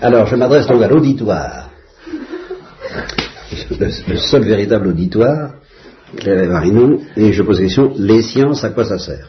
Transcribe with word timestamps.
Alors, 0.00 0.26
je 0.26 0.36
m'adresse 0.36 0.66
donc 0.66 0.82
à 0.82 0.88
l'auditoire. 0.88 1.70
Le, 3.80 3.86
le 4.12 4.16
seul 4.18 4.42
véritable 4.44 4.88
auditoire, 4.88 5.54
Claire 6.16 6.44
et 6.44 6.46
Marinon, 6.48 7.00
et 7.16 7.32
je 7.32 7.42
pose 7.42 7.58
la 7.58 7.64
question, 7.66 7.92
les 7.96 8.22
sciences, 8.22 8.64
à 8.64 8.70
quoi 8.70 8.84
ça 8.84 8.98
sert? 8.98 9.28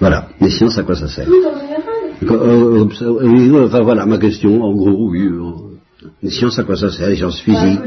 Voilà, 0.00 0.28
les 0.40 0.50
sciences, 0.50 0.78
à 0.78 0.82
quoi 0.84 0.94
ça 0.94 1.08
sert? 1.08 1.28
Euh, 2.22 2.86
euh, 3.02 3.66
Enfin 3.66 3.80
voilà, 3.82 4.06
ma 4.06 4.18
question, 4.18 4.62
en 4.62 4.72
gros, 4.74 5.10
oui. 5.10 5.26
euh, 5.26 5.76
Les 6.22 6.30
sciences, 6.30 6.58
à 6.58 6.64
quoi 6.64 6.76
ça 6.76 6.90
sert 6.90 7.08
Les 7.08 7.16
sciences 7.16 7.40
physiques? 7.40 7.80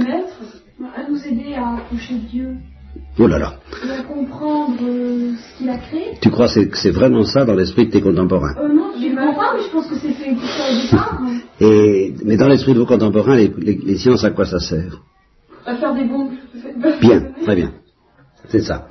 Aider 1.92 2.02
à 2.02 2.08
approcher 2.08 2.14
de 2.16 2.28
Dieu 2.30 2.56
Oh 3.18 3.26
là 3.28 3.40
là, 3.40 3.54
et 3.88 3.90
à 3.92 4.04
comprendre 4.04 4.76
euh, 4.84 5.32
ce 5.38 5.58
qu'il 5.58 5.70
a 5.70 5.78
créé. 5.78 6.18
tu 6.22 6.30
crois 6.30 6.48
que 6.48 6.76
c'est 6.78 6.92
vraiment 6.92 7.24
ça 7.24 7.46
dans 7.46 7.54
l'esprit 7.56 7.86
de 7.88 7.92
tes 7.92 8.02
contemporains? 8.02 8.54
Euh, 8.58 8.68
non, 8.68 8.92
je 9.00 9.06
ne 9.08 9.16
comprends 9.16 9.34
pas, 9.34 9.54
mais 9.56 9.64
je 9.64 9.72
pense 9.72 9.88
que 9.88 9.96
c'est 9.96 10.12
fait 10.12 10.32
pour 10.34 10.44
ça 10.50 10.64
au 10.70 10.82
départ. 10.92 11.22
Et, 11.62 12.14
Mais 12.26 12.36
dans 12.36 12.50
l'esprit 12.50 12.74
de 12.74 12.80
vos 12.80 12.86
contemporains, 12.86 13.38
les, 13.38 13.54
les- 13.58 13.78
les 13.78 13.98
sciences, 13.98 14.26
à 14.26 14.32
quoi 14.32 14.46
ça 14.46 14.60
sert? 14.60 15.02
À 15.66 15.76
faire 15.78 15.94
des 15.96 16.04
bons. 16.04 16.32
Bien, 17.02 17.32
très 17.44 17.56
bien. 17.56 17.72
C'est 18.50 18.62
ça. 18.62 18.88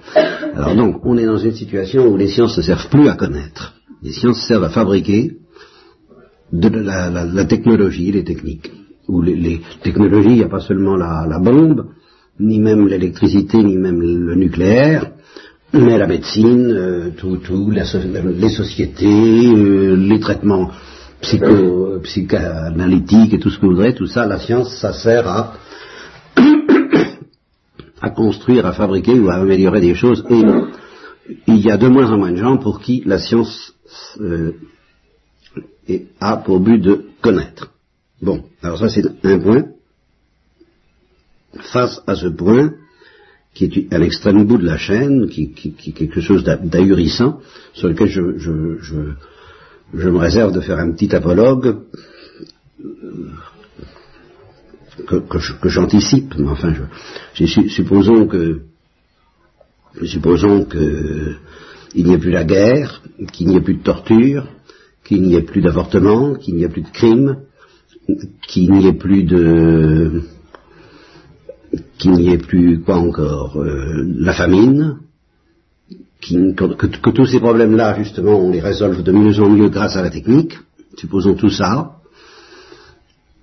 Alors 0.54 0.74
donc, 0.76 1.04
on 1.04 1.18
est 1.18 1.26
dans 1.26 1.37
une 1.37 1.52
situation 1.54 2.06
où 2.09 2.16
les 2.16 2.28
sciences 2.28 2.56
ne 2.56 2.62
servent 2.62 2.88
plus 2.88 3.06
à 3.09 3.16
connaître. 3.16 3.74
Les 4.02 4.12
sciences 4.12 4.40
servent 4.46 4.64
à 4.64 4.70
fabriquer 4.70 5.32
de 6.52 6.68
la, 6.68 7.10
la- 7.10 7.26
la 7.26 7.45
technologie, 7.45 8.12
les 8.12 8.24
techniques. 8.24 8.73
Ou 9.09 9.20
les, 9.20 9.34
les 9.37 9.60
technologies, 9.82 10.30
il 10.30 10.37
n'y 10.37 10.42
a 10.42 10.48
pas 10.48 10.60
seulement 10.60 10.96
la, 10.96 11.26
la 11.28 11.38
bombe, 11.38 11.87
ni 12.40 12.58
même 12.58 12.88
l'électricité, 12.88 13.62
ni 13.62 13.76
même 13.76 14.00
le 14.00 14.34
nucléaire, 14.34 15.12
mais 15.72 15.98
la 15.98 16.06
médecine, 16.06 16.73
euh, 16.73 17.10
tout, 17.16 17.37
tout, 17.37 17.70
les 17.70 17.84
sociétés, 18.48 19.06
euh, 19.06 19.95
les 19.95 20.18
traitements 20.18 20.70
psycho, 21.20 22.00
psychanalytiques 22.02 23.34
et 23.34 23.38
tout 23.38 23.50
ce 23.50 23.59
que 23.59 23.66
vous 23.66 23.73
voudrez, 23.73 23.95
tout 23.95 24.06
ça, 24.06 24.26
la 24.26 24.38
science, 24.38 24.74
ça 24.78 24.92
sert 24.92 25.28
à 28.00 28.10
construire, 28.10 28.66
à 28.66 28.72
fabriquer 28.72 29.18
ou 29.18 29.28
à 29.28 29.34
améliorer 29.34 29.80
des 29.80 29.95
choses. 29.95 30.24
Et 30.30 30.43
il 31.46 31.60
y 31.60 31.70
a 31.70 31.76
de 31.76 31.87
moins 31.87 32.10
en 32.10 32.18
moins 32.18 32.32
de 32.32 32.37
gens 32.37 32.56
pour 32.56 32.80
qui 32.80 33.02
la 33.06 33.18
science 33.18 33.74
euh, 34.20 34.54
a 36.20 36.38
pour 36.38 36.59
but 36.60 36.78
de 36.78 37.04
connaître. 37.20 37.70
Bon, 38.20 38.43
alors 38.62 38.78
ça 38.78 38.88
c'est 38.88 39.04
un 39.24 39.38
point. 39.38 39.65
Face 41.73 42.01
à 42.06 42.15
ce 42.15 42.29
point, 42.29 42.74
qui 43.54 43.65
est 43.65 43.93
à 43.93 43.98
l'extrême 43.98 44.45
bout 44.45 44.59
de 44.59 44.66
la 44.66 44.79
chaîne, 44.79 45.29
qui, 45.29 45.52
est 45.87 45.93
quelque 45.93 46.20
chose 46.20 46.45
d'a- 46.45 46.56
d'ahurissant, 46.56 47.40
sur 47.73 47.88
lequel 47.88 48.09
je, 48.09 48.20
me 49.93 50.18
réserve 50.18 50.52
de 50.52 50.60
faire 50.60 50.78
un 50.78 50.93
petit 50.93 51.15
apologue 51.15 51.78
que, 55.06 55.16
que 55.16 55.60
que 55.60 55.68
j'anticipe, 55.68 56.34
mais 56.38 56.48
enfin, 56.48 56.73
supposons 57.68 58.26
que, 58.26 58.60
supposons 60.04 60.65
que 60.65 61.34
il 61.95 62.06
n'y 62.06 62.15
ait 62.15 62.18
plus 62.18 62.30
la 62.30 62.45
guerre, 62.45 63.02
qu'il 63.32 63.48
n'y 63.48 63.56
ait 63.56 63.60
plus 63.60 63.74
de 63.74 63.82
torture, 63.82 64.47
qu'il 65.04 65.22
n'y 65.22 65.34
ait 65.34 65.43
plus 65.43 65.60
d'avortement, 65.60 66.34
qu'il 66.34 66.54
n'y 66.54 66.62
ait 66.62 66.69
plus 66.69 66.82
de 66.82 66.91
crimes, 66.91 67.38
qu'il 68.47 68.71
n'y 68.71 68.87
ait 68.87 68.93
plus 68.93 69.25
de, 69.25 70.22
qu'il 72.00 72.12
n'y 72.12 72.31
ait 72.31 72.38
plus 72.38 72.81
quoi 72.81 72.97
encore, 72.97 73.60
euh, 73.60 74.04
la 74.16 74.32
famine, 74.32 74.97
que, 76.20 77.10
tous 77.10 77.26
ces 77.26 77.41
problèmes-là, 77.41 77.98
justement, 77.98 78.38
on 78.38 78.50
les 78.50 78.60
résolve 78.60 79.03
de 79.03 79.12
mieux 79.12 79.38
en 79.41 79.48
mieux 79.48 79.69
grâce 79.69 79.97
à 79.97 80.03
la 80.03 80.10
technique. 80.10 80.59
Supposons 80.97 81.34
tout 81.34 81.50
ça, 81.50 81.97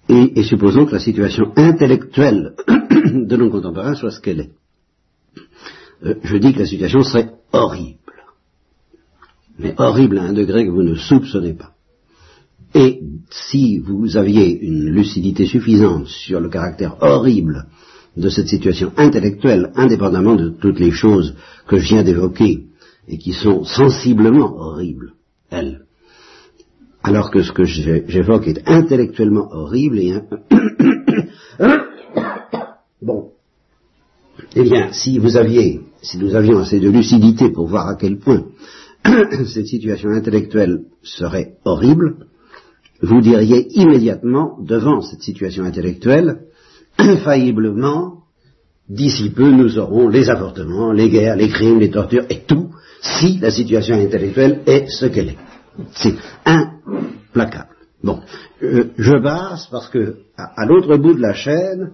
et, 0.09 0.39
et 0.39 0.43
supposons 0.43 0.85
que 0.85 0.93
la 0.93 0.99
situation 0.99 1.53
intellectuelle 1.55 2.53
de 3.13 3.35
nos 3.35 3.49
contemporains 3.49 3.95
soit 3.95 4.11
ce 4.11 4.19
qu'elle 4.19 4.41
est. 4.41 4.51
Euh, 6.05 6.15
je 6.23 6.37
dis 6.37 6.53
que 6.53 6.59
la 6.59 6.65
situation 6.65 7.01
serait 7.03 7.31
horrible. 7.51 7.97
Mais 9.59 9.73
horrible 9.77 10.19
à 10.19 10.23
un 10.23 10.33
degré 10.33 10.65
que 10.65 10.71
vous 10.71 10.83
ne 10.83 10.95
soupçonnez 10.95 11.53
pas. 11.53 11.71
Et 12.75 13.01
si 13.31 13.79
vous 13.79 14.17
aviez 14.17 14.59
une 14.59 14.89
lucidité 14.89 15.45
suffisante 15.45 16.07
sur 16.07 16.39
le 16.39 16.49
caractère 16.49 17.01
horrible 17.01 17.65
de 18.17 18.29
cette 18.29 18.47
situation 18.47 18.91
intellectuelle, 18.97 19.71
indépendamment 19.75 20.35
de 20.35 20.49
toutes 20.49 20.79
les 20.79 20.91
choses 20.91 21.35
que 21.67 21.77
je 21.77 21.87
viens 21.87 22.03
d'évoquer 22.03 22.65
et 23.07 23.17
qui 23.17 23.33
sont 23.33 23.63
sensiblement 23.63 24.57
horribles, 24.57 25.13
elles, 25.49 25.85
alors 27.03 27.31
que 27.31 27.43
ce 27.43 27.51
que 27.51 27.63
j'évoque 27.63 28.47
est 28.47 28.67
intellectuellement 28.67 29.47
horrible 29.51 29.99
et 29.99 30.19
bon. 33.01 33.31
Eh 34.55 34.63
bien, 34.63 34.91
si 34.91 35.19
vous 35.19 35.37
aviez, 35.37 35.81
si 36.01 36.17
nous 36.17 36.35
avions 36.35 36.57
assez 36.59 36.79
de 36.79 36.89
lucidité 36.89 37.49
pour 37.49 37.67
voir 37.67 37.87
à 37.87 37.95
quel 37.95 38.17
point 38.17 38.45
cette 39.45 39.67
situation 39.67 40.09
intellectuelle 40.09 40.85
serait 41.03 41.53
horrible, 41.63 42.27
vous 43.01 43.21
diriez 43.21 43.67
immédiatement, 43.79 44.57
devant 44.59 45.01
cette 45.01 45.21
situation 45.21 45.63
intellectuelle, 45.63 46.46
infailliblement, 47.13 48.23
d'ici 48.89 49.29
peu 49.29 49.49
nous 49.49 49.77
aurons 49.77 50.07
les 50.07 50.29
avortements, 50.29 50.91
les 50.91 51.09
guerres, 51.09 51.35
les 51.35 51.49
crimes, 51.49 51.79
les 51.79 51.91
tortures 51.91 52.25
et 52.29 52.43
tout, 52.47 52.71
si 53.01 53.37
la 53.39 53.51
situation 53.51 53.95
intellectuelle 53.95 54.61
est 54.65 54.87
ce 54.89 55.05
qu'elle 55.05 55.29
est. 55.29 55.37
C'est 55.93 56.15
implacable. 56.45 57.69
Bon, 58.03 58.21
euh, 58.63 58.85
je 58.97 59.21
passe 59.21 59.67
parce 59.67 59.89
que 59.89 60.17
à, 60.37 60.61
à 60.61 60.65
l'autre 60.65 60.97
bout 60.97 61.13
de 61.13 61.21
la 61.21 61.33
chaîne 61.33 61.91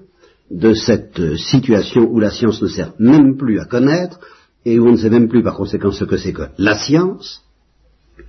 de 0.51 0.73
cette 0.73 1.19
euh, 1.19 1.37
situation 1.37 2.01
où 2.09 2.19
la 2.19 2.29
science 2.29 2.61
ne 2.61 2.67
sert 2.67 2.93
même 2.99 3.37
plus 3.37 3.59
à 3.59 3.65
connaître 3.65 4.19
et 4.65 4.79
où 4.79 4.87
on 4.87 4.91
ne 4.91 4.97
sait 4.97 5.09
même 5.09 5.29
plus 5.29 5.43
par 5.43 5.55
conséquent 5.55 5.91
ce 5.91 6.05
que 6.05 6.17
c'est 6.17 6.33
que 6.33 6.43
la 6.57 6.77
science, 6.77 7.41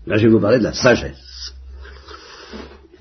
là 0.06 0.16
je 0.16 0.26
vais 0.26 0.32
vous 0.32 0.40
parler 0.40 0.58
de 0.58 0.64
la 0.64 0.72
sagesse. 0.72 1.33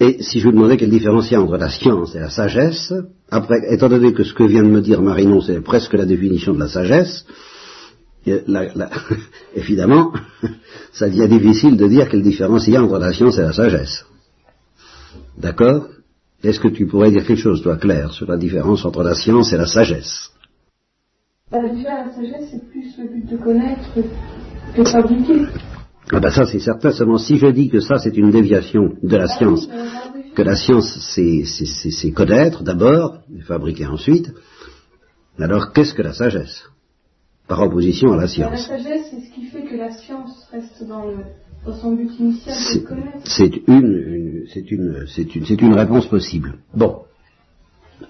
Et 0.04 0.22
si 0.22 0.40
je 0.40 0.46
vous 0.48 0.52
demandais 0.52 0.76
quelle 0.76 0.90
différence 0.90 1.30
il 1.30 1.34
y 1.36 1.38
a 1.38 1.42
entre 1.42 1.56
la 1.56 1.70
science 1.70 2.14
et 2.14 2.20
la 2.20 2.30
sagesse, 2.30 2.94
après, 3.32 3.60
étant 3.74 3.88
donné 3.88 4.12
que 4.14 4.26
ce 4.26 4.34
que 4.34 4.44
vient 4.44 4.64
de 4.64 4.74
me 4.78 4.82
dire 4.82 5.02
Marinon, 5.02 5.40
c'est 5.40 5.62
presque 5.62 5.94
la 5.94 6.06
définition 6.06 6.54
de 6.54 6.60
la 6.60 6.68
sagesse, 6.68 7.26
la- 8.26 8.90
évidemment, 9.56 10.12
ça 10.92 11.08
devient 11.08 11.30
difficile 11.30 11.78
de 11.78 11.88
dire 11.88 12.10
quelle 12.10 12.22
différence 12.22 12.68
il 12.68 12.74
y 12.74 12.76
a 12.76 12.84
entre 12.84 13.00
la 13.00 13.14
science 13.14 13.38
et 13.38 13.44
la 13.44 13.54
sagesse. 13.54 14.06
D'accord? 15.38 15.88
Est-ce 16.44 16.60
que 16.60 16.68
tu 16.68 16.86
pourrais 16.86 17.12
dire 17.12 17.26
quelque 17.26 17.40
chose, 17.48 17.62
toi, 17.62 17.78
Claire, 17.78 18.12
sur 18.12 18.28
la 18.30 18.36
différence 18.38 18.84
entre 18.84 19.04
la 19.04 19.16
science 19.16 19.54
et 19.54 19.58
la 19.58 19.68
sagesse? 19.68 20.32
Bah, 21.50 21.60
la 21.62 22.14
sagesse, 22.14 22.50
c'est 22.52 22.70
plus 22.70 22.90
le 22.98 23.06
but 23.08 23.26
de 23.32 23.38
connaître 23.38 23.88
que 23.96 24.02
de 24.82 24.86
fabriquer. 24.86 25.46
Ah 26.12 26.20
ben 26.20 26.32
ça, 26.32 26.46
c'est 26.46 26.60
certain. 26.60 26.92
Seulement, 26.92 27.18
si 27.18 27.38
je 27.38 27.48
dis 27.48 27.70
que 27.70 27.80
ça, 27.80 27.98
c'est 27.98 28.16
une 28.18 28.30
déviation 28.32 28.94
de 29.02 29.16
la 29.18 29.28
science, 29.28 29.68
que 30.36 30.42
la 30.42 30.56
science, 30.56 31.00
c'est- 31.16 32.12
connaître 32.12 32.64
d'abord, 32.64 33.20
et 33.36 33.42
fabriquer 33.42 33.86
ensuite, 33.88 34.32
alors 35.40 35.72
qu'est-ce 35.74 35.94
que 35.94 36.02
la 36.02 36.14
sagesse? 36.14 36.64
Par 37.48 37.62
opposition 37.62 38.12
à 38.14 38.18
la 38.18 38.18
Bah, 38.18 38.22
La 38.24 38.28
science. 38.28 38.68
sagesse, 38.68 39.06
c'est 39.12 39.22
ce 39.28 39.34
qui 39.34 39.46
fait 39.48 39.64
que 39.64 39.76
la 39.76 39.92
science 39.92 40.48
reste 40.52 40.84
dans, 40.88 41.06
le, 41.06 41.18
dans 41.66 41.76
son 41.76 41.94
but 41.94 42.12
initial 42.20 42.56
de 42.56 42.62
C'est 42.62 42.84
connaître. 42.84 43.18
c'est 43.26 43.62
une, 43.68 44.46
c'est 44.54 44.72
une, 44.72 45.06
c'est 45.08 45.36
une, 45.36 45.46
c'est 45.46 45.62
une 45.62 45.74
réponse 45.74 46.08
possible. 46.08 46.56
Bon. 46.74 47.04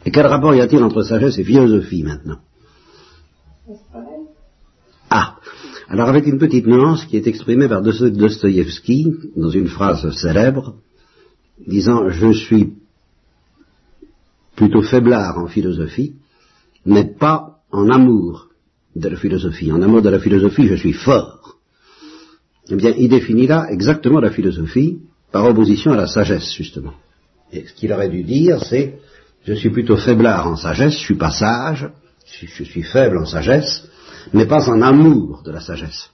Et 0.06 0.12
quel 0.12 0.26
rapport 0.28 0.54
y 0.56 0.62
a-t-il 0.62 0.84
entre 0.84 1.02
sagesse 1.04 1.38
et 1.38 1.44
philosophie 1.44 2.04
maintenant? 2.04 2.40
Ah, 5.10 5.36
alors 5.88 6.10
avec 6.10 6.26
une 6.28 6.40
petite 6.40 6.66
nuance 6.68 7.06
qui 7.06 7.18
est 7.18 7.28
exprimée 7.28 7.68
par 7.68 7.82
Dosto- 7.82 8.10
Dostoïevski 8.10 9.08
dans 9.36 9.50
une 9.50 9.68
phrase 9.68 10.10
célèbre, 10.16 10.76
disant 11.68 12.10
je 12.10 12.32
suis 12.32 12.74
plutôt 14.56 14.82
faiblard 14.82 15.38
en 15.38 15.48
philosophie, 15.48 16.14
mais 16.86 17.06
pas 17.06 17.60
en 17.72 17.90
amour 17.90 18.50
de 18.96 19.10
la 19.10 19.18
philosophie. 19.18 19.72
En 19.72 19.82
amour 19.82 20.02
de 20.02 20.10
la 20.10 20.20
philosophie, 20.20 20.68
je 20.68 20.76
suis 20.76 20.94
fort. 20.94 21.58
Eh 22.70 22.76
bien, 22.76 22.94
il 22.98 23.10
définit 23.10 23.48
là 23.48 23.68
exactement 23.70 24.20
la 24.20 24.32
philosophie 24.32 25.00
par 25.32 25.46
opposition 25.46 25.92
à 25.92 25.98
la 25.98 26.08
sagesse, 26.08 26.54
justement. 26.54 26.94
Et 27.52 27.66
ce 27.68 27.74
qu'il 27.74 27.92
aurait 27.92 28.10
dû 28.10 28.24
dire, 28.24 28.64
c'est 28.64 29.00
je 29.46 29.54
suis 29.54 29.72
plutôt 29.72 29.98
faiblard 29.98 30.48
en 30.48 30.56
sagesse, 30.56 30.94
je 30.94 31.06
suis 31.06 31.16
pas 31.16 31.32
sage, 31.32 31.90
je 32.26 32.64
suis 32.64 32.84
faible 32.84 33.18
en 33.18 33.26
sagesse, 33.26 33.88
mais 34.32 34.46
pas 34.46 34.70
en 34.70 34.82
amour 34.82 35.42
de 35.44 35.52
la 35.52 35.60
sagesse. 35.60 36.10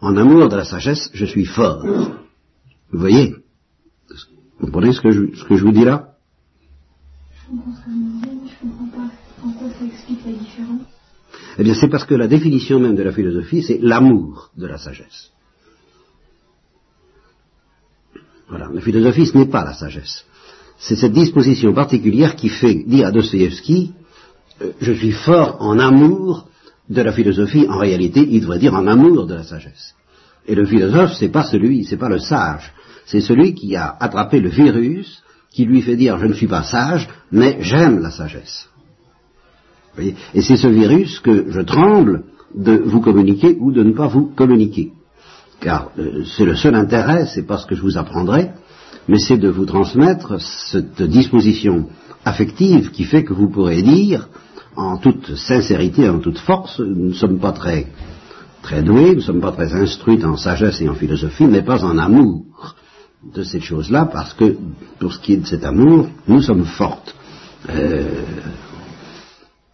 En 0.00 0.16
amour 0.16 0.48
de 0.48 0.56
la 0.56 0.64
sagesse, 0.64 1.10
je 1.12 1.24
suis 1.24 1.44
fort. 1.44 1.82
Vous 1.84 2.98
voyez? 2.98 3.34
Vous 4.58 4.66
comprenez 4.66 4.92
ce 4.92 5.00
que 5.00 5.10
je, 5.10 5.64
vous 5.64 5.72
dis 5.72 5.84
là 5.84 6.14
Je 7.50 7.56
comprends 8.60 8.86
pas 8.88 9.10
en 9.44 9.52
quoi 9.52 9.68
ça 9.70 9.84
explique 9.84 10.20
la 10.26 10.32
différence. 10.32 10.82
Eh 11.58 11.64
bien, 11.64 11.74
c'est 11.74 11.88
parce 11.88 12.04
que 12.04 12.14
la 12.14 12.28
définition 12.28 12.78
même 12.78 12.94
de 12.94 13.02
la 13.02 13.12
philosophie, 13.12 13.62
c'est 13.62 13.78
l'amour 13.80 14.50
de 14.56 14.66
la 14.66 14.78
sagesse. 14.78 15.30
Voilà, 18.48 18.68
la 18.72 18.80
philosophie, 18.80 19.26
ce 19.26 19.36
n'est 19.36 19.46
pas 19.48 19.64
la 19.64 19.74
sagesse. 19.74 20.24
C'est 20.78 20.96
cette 20.96 21.12
disposition 21.12 21.72
particulière 21.74 22.36
qui 22.36 22.48
fait 22.48 22.74
dire 22.74 23.08
à 23.08 23.10
Dostoevsky, 23.10 23.92
euh, 24.62 24.72
je 24.80 24.92
suis 24.92 25.12
fort 25.12 25.56
en 25.60 25.78
amour 25.78 26.48
de 26.88 27.02
la 27.02 27.12
philosophie, 27.12 27.66
en 27.68 27.78
réalité, 27.78 28.26
il 28.28 28.40
devrait 28.40 28.58
dire 28.58 28.74
en 28.74 28.86
amour 28.86 29.26
de 29.26 29.34
la 29.34 29.42
sagesse. 29.42 29.94
Et 30.46 30.54
le 30.54 30.64
philosophe, 30.64 31.12
c'est 31.14 31.28
pas 31.28 31.44
celui, 31.44 31.84
c'est 31.84 31.98
pas 31.98 32.08
le 32.08 32.18
sage, 32.18 32.72
c'est 33.06 33.20
celui 33.20 33.54
qui 33.54 33.76
a 33.76 33.96
attrapé 34.00 34.40
le 34.40 34.48
virus 34.48 35.22
qui 35.50 35.64
lui 35.64 35.82
fait 35.82 35.96
dire 35.96 36.18
je 36.18 36.26
ne 36.26 36.34
suis 36.34 36.46
pas 36.46 36.62
sage, 36.62 37.08
mais 37.32 37.58
j'aime 37.60 38.00
la 38.00 38.10
sagesse. 38.10 38.68
Et 39.98 40.42
c'est 40.42 40.56
ce 40.56 40.68
virus 40.68 41.18
que 41.20 41.50
je 41.50 41.60
tremble 41.60 42.24
de 42.54 42.76
vous 42.76 43.00
communiquer 43.00 43.56
ou 43.58 43.72
de 43.72 43.82
ne 43.82 43.92
pas 43.92 44.06
vous 44.06 44.26
communiquer. 44.34 44.92
Car 45.60 45.90
euh, 45.98 46.24
c'est 46.24 46.44
le 46.44 46.54
seul 46.54 46.74
intérêt, 46.74 47.26
c'est 47.26 47.46
pas 47.46 47.58
ce 47.58 47.66
que 47.66 47.74
je 47.74 47.82
vous 47.82 47.98
apprendrai, 47.98 48.52
mais 49.08 49.18
c'est 49.18 49.38
de 49.38 49.48
vous 49.48 49.66
transmettre 49.66 50.40
cette 50.40 51.02
disposition 51.02 51.88
affective 52.24 52.90
qui 52.90 53.04
fait 53.04 53.24
que 53.24 53.32
vous 53.32 53.48
pourrez 53.48 53.82
dire, 53.82 54.28
en 54.78 54.96
toute 54.96 55.34
sincérité, 55.34 56.08
en 56.08 56.20
toute 56.20 56.38
force, 56.38 56.78
nous 56.78 57.08
ne 57.08 57.12
sommes 57.12 57.40
pas 57.40 57.50
très, 57.50 57.88
très 58.62 58.82
doués, 58.82 59.10
nous 59.10 59.16
ne 59.16 59.20
sommes 59.20 59.40
pas 59.40 59.50
très 59.50 59.72
instruits 59.72 60.24
en 60.24 60.36
sagesse 60.36 60.80
et 60.80 60.88
en 60.88 60.94
philosophie, 60.94 61.46
mais 61.46 61.62
pas 61.62 61.84
en 61.84 61.98
amour 61.98 62.44
de 63.34 63.42
cette 63.42 63.62
chose-là, 63.62 64.06
parce 64.06 64.34
que, 64.34 64.56
pour 65.00 65.12
ce 65.12 65.18
qui 65.18 65.32
est 65.32 65.38
de 65.38 65.46
cet 65.46 65.64
amour, 65.64 66.08
nous 66.28 66.40
sommes 66.42 66.64
fortes. 66.64 67.12
Euh, 67.68 68.22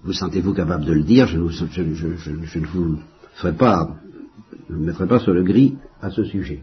vous 0.03 0.15
sentez-vous 0.15 0.55
capable 0.55 0.87
de 0.87 0.95
le 0.95 1.03
dire, 1.03 1.27
je, 1.27 1.37
ne 1.37 2.67
vous 2.67 2.99
ferai 3.35 3.53
pas, 3.53 3.91
ne 4.71 4.87
mettrai 4.87 5.07
pas 5.07 5.19
sur 5.19 5.35
le 5.35 5.43
gris 5.43 5.77
à 6.01 6.11
ce 6.11 6.25
sujet. 6.25 6.63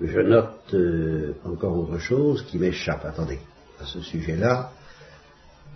Je 0.00 0.20
note 0.20 0.74
euh, 0.74 1.32
encore 1.44 1.76
autre 1.76 1.98
chose 1.98 2.42
qui 2.42 2.58
m'échappe, 2.58 3.04
attendez, 3.04 3.40
à 3.80 3.84
ce 3.84 4.00
sujet-là. 4.00 4.70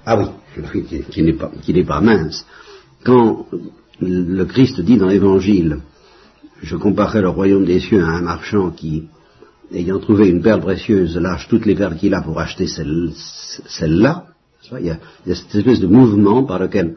Ah 0.05 0.19
oui, 0.19 0.85
qui, 1.11 1.73
n'est 1.73 1.85
pas 1.85 2.01
mince. 2.01 2.45
Quand 3.05 3.47
le 4.01 4.45
Christ 4.45 4.81
dit 4.81 4.97
dans 4.97 5.09
l'Évangile, 5.09 5.79
je 6.61 6.77
comparerai 6.77 7.21
le 7.21 7.29
royaume 7.29 7.65
des 7.65 7.81
cieux 7.81 8.03
à 8.03 8.09
un 8.09 8.23
marchand 8.23 8.71
qui 8.71 9.05
ayant 9.75 9.99
trouvé 9.99 10.29
une 10.29 10.43
perle 10.43 10.61
précieuse, 10.61 11.17
lâche 11.17 11.49
toutes 11.49 11.67
les 11.67 11.75
perles 11.75 11.97
qu'il 11.97 12.15
a 12.15 12.23
pour 12.23 12.39
acheter 12.39 12.67
celle-là. 12.67 14.27
il, 14.79 14.87
y 14.87 14.91
a, 14.91 14.99
cette 15.35 15.55
espèce 15.55 15.81
de 15.81 15.87
mouvement 15.87 16.45
par 16.45 16.59
lequel 16.59 16.97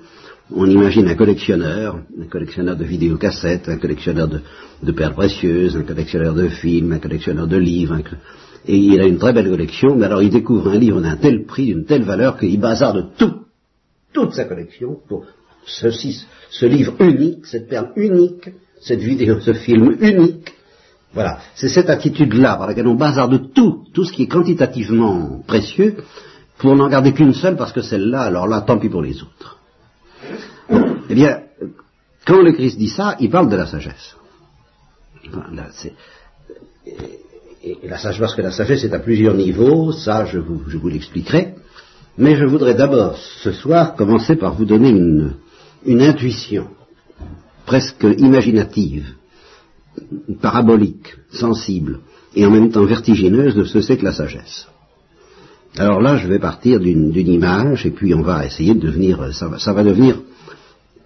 on 0.52 0.70
imagine 0.70 1.08
un 1.08 1.16
collectionneur, 1.16 2.00
un 2.22 2.28
collectionneur 2.28 2.76
de 2.76 2.84
vidéocassettes, 2.84 3.68
un 3.70 3.78
collectionneur 3.78 4.28
de, 4.28 4.92
perles 4.92 5.14
précieuses, 5.14 5.76
un 5.76 5.84
collectionneur 5.84 6.34
de 6.34 6.50
films, 6.50 6.92
un 6.92 7.00
collectionneur 7.00 7.48
de 7.48 7.58
livres, 7.58 8.00
et 8.68 8.78
il 8.78 9.00
a 9.00 9.06
une 9.06 9.18
très 9.18 9.34
belle 9.34 9.50
collection, 9.50 9.96
mais 9.96 10.06
alors 10.06 10.22
il 10.22 10.30
découvre 10.30 10.70
un 10.70 10.78
livre 10.78 11.02
d'un 11.02 11.18
tel 11.18 11.46
prix, 11.46 11.68
d'une 11.68 11.86
telle 11.86 12.04
valeur, 12.04 12.38
qu'il 12.38 12.60
bazarde 12.60 13.10
tout, 13.18 13.42
toute 14.14 14.34
sa 14.34 14.46
collection 14.46 14.98
pour 15.08 15.26
ceci, 15.66 16.26
ce 16.50 16.66
livre 16.66 16.94
unique, 17.00 17.46
cette 17.46 17.68
perle 17.68 17.92
unique, 17.96 18.50
cette 18.82 19.00
vidéo, 19.00 19.40
ce 19.40 19.54
film 19.54 19.98
unique, 20.00 20.54
voilà, 21.14 21.40
c'est 21.56 21.70
cette 21.70 21.90
attitude-là 21.90 22.58
par 22.58 22.68
laquelle 22.68 22.88
on 22.88 22.96
bazarde 22.96 23.54
tout, 23.54 23.86
tout 23.94 24.04
ce 24.04 24.12
qui 24.12 24.24
est 24.24 24.28
quantitativement 24.28 25.42
précieux, 25.48 25.96
pour 26.58 26.76
n'en 26.76 26.90
garder 26.90 27.14
qu'une 27.14 27.34
seule, 27.34 27.56
parce 27.56 27.72
que 27.72 27.82
celle-là, 27.82 28.22
alors 28.22 28.48
là, 28.48 28.62
tant 28.62 28.78
pis 28.78 28.90
pour 28.90 29.02
les 29.02 29.22
autres. 29.22 29.60
eh 31.10 31.16
bien, 31.16 31.42
quand 32.26 32.42
le 32.42 32.52
Christ 32.52 32.78
dit 32.78 32.90
ça, 32.90 33.16
il 33.20 33.30
parle 33.30 33.50
de 33.50 33.56
la 33.56 33.66
sagesse. 33.66 34.16
Et, 37.66 37.88
la 37.88 37.98
sagesse, 37.98 38.20
parce 38.20 38.36
que 38.36 38.42
la 38.42 38.52
sagesse 38.52 38.84
est 38.84 38.94
à 38.94 39.00
plusieurs 39.00 39.34
niveaux, 39.34 39.92
ça 39.92 40.26
je 40.26 40.40
vous, 40.40 40.88
l'expliquerai, 40.88 41.56
mais 42.18 42.36
je 42.36 42.46
voudrais 42.46 42.76
d'abord, 42.76 43.18
ce 43.18 43.52
soir, 43.52 43.96
commencer 43.96 44.36
par 44.36 44.54
vous 44.54 44.66
donner 44.66 44.90
une, 44.90 45.34
intuition 46.02 46.68
presque 47.66 48.06
imaginative 48.18 49.06
parabolique, 50.42 51.16
sensible, 51.32 52.00
et 52.36 52.46
en 52.46 52.52
même 52.52 52.72
temps 52.72 52.86
vertigineuse 52.86 53.56
de 53.56 53.64
ce 53.64 53.74
que 53.74 53.82
c'est 53.82 53.98
que 53.98 54.06
la 54.06 54.12
sagesse. 54.12 54.68
Alors 55.78 56.02
là, 56.02 56.18
je 56.18 56.28
vais 56.28 56.40
partir 56.40 56.80
d'une 56.80 57.16
image, 57.16 57.86
et 57.86 57.92
puis 57.92 58.14
on 58.14 58.22
va 58.22 58.46
essayer 58.46 58.76
de 58.76 58.80
devenir, 58.80 59.34
ça 59.34 59.74
va, 59.74 59.84
devenir 59.84 60.22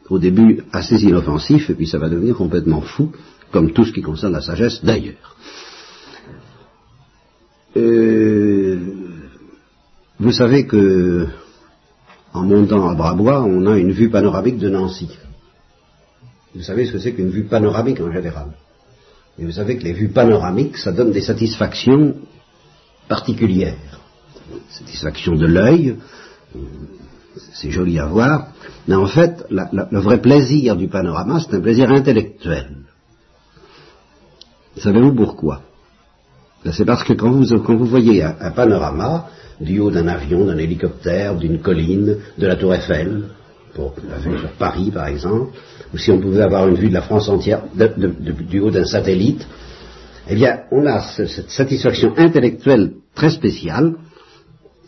au 0.09 0.19
début 0.19 0.63
assez 0.71 1.01
inoffensif, 1.03 1.69
et 1.69 1.73
puis 1.73 1.87
ça 1.87 1.97
va 1.97 2.09
devenir 2.09 2.35
complètement 2.35 2.81
fou, 2.81 3.11
comme 3.51 3.71
tout 3.71 3.85
ce 3.85 3.93
qui 3.93 4.01
concerne 4.01 4.33
la 4.33 4.41
sagesse 4.41 4.83
d'ailleurs. 4.83 5.35
Vous 10.19 10.31
savez 10.31 10.65
que, 10.65 11.27
en 12.33 12.43
montant 12.43 12.89
à 12.89 12.95
Brabois, 12.95 13.41
on 13.43 13.65
a 13.67 13.77
une 13.77 13.91
vue 13.91 14.09
panoramique 14.09 14.57
de 14.57 14.69
Nancy. 14.69 15.09
Vous 16.53 16.63
savez 16.63 16.85
ce 16.85 16.93
que 16.93 16.99
c'est 16.99 17.13
qu'une 17.13 17.29
vue 17.29 17.45
panoramique 17.45 18.01
en 18.01 18.11
général? 18.11 18.47
Et 19.37 19.45
vous 19.45 19.51
savez 19.51 19.77
que 19.77 19.83
les 19.83 19.93
vues 19.93 20.09
panoramiques, 20.09 20.77
ça 20.77 20.91
donne 20.91 21.11
des 21.11 21.21
satisfactions 21.21 22.15
particulières. 23.07 23.99
Satisfaction 24.69 25.35
de 25.35 25.45
l'œil, 25.45 25.95
c'est 27.53 27.71
joli 27.71 27.99
à 27.99 28.05
voir, 28.05 28.47
mais 28.87 28.95
en 28.95 29.07
fait, 29.07 29.45
le 29.49 29.99
vrai 29.99 30.19
plaisir 30.19 30.75
du 30.75 30.87
panorama, 30.87 31.39
c'est 31.39 31.55
un 31.55 31.61
plaisir 31.61 31.89
intellectuel. 31.91 32.77
Savez-vous 34.77 35.13
pourquoi? 35.13 35.61
C'est 36.71 36.85
parce 36.85 37.03
que 37.03 37.13
quand 37.13 37.31
vous, 37.31 37.85
voyez 37.85 38.23
un, 38.23 38.51
panorama, 38.51 39.27
du 39.61 39.79
haut 39.79 39.91
d'un 39.91 40.07
avion, 40.07 40.45
d'un 40.45 40.57
hélicoptère, 40.57 41.35
d'une 41.35 41.59
colline, 41.59 42.17
de 42.37 42.47
la 42.47 42.55
tour 42.55 42.73
Eiffel, 42.73 43.23
pour 43.73 43.93
la 44.09 44.17
vue 44.17 44.37
sur 44.37 44.49
Paris 44.51 44.91
par 44.91 45.07
exemple, 45.07 45.51
ou 45.93 45.97
si 45.97 46.11
on 46.11 46.19
pouvait 46.19 46.41
avoir 46.41 46.67
une 46.67 46.75
vue 46.75 46.89
de 46.89 46.93
la 46.93 47.01
France 47.01 47.29
entière 47.29 47.63
du 47.75 48.59
haut 48.59 48.71
d'un 48.71 48.85
satellite, 48.85 49.47
eh 50.27 50.35
bien, 50.35 50.59
on 50.71 50.85
a 50.85 51.01
cette 51.01 51.49
satisfaction 51.49 52.13
intellectuelle 52.17 52.93
très 53.15 53.29
spéciale, 53.29 53.95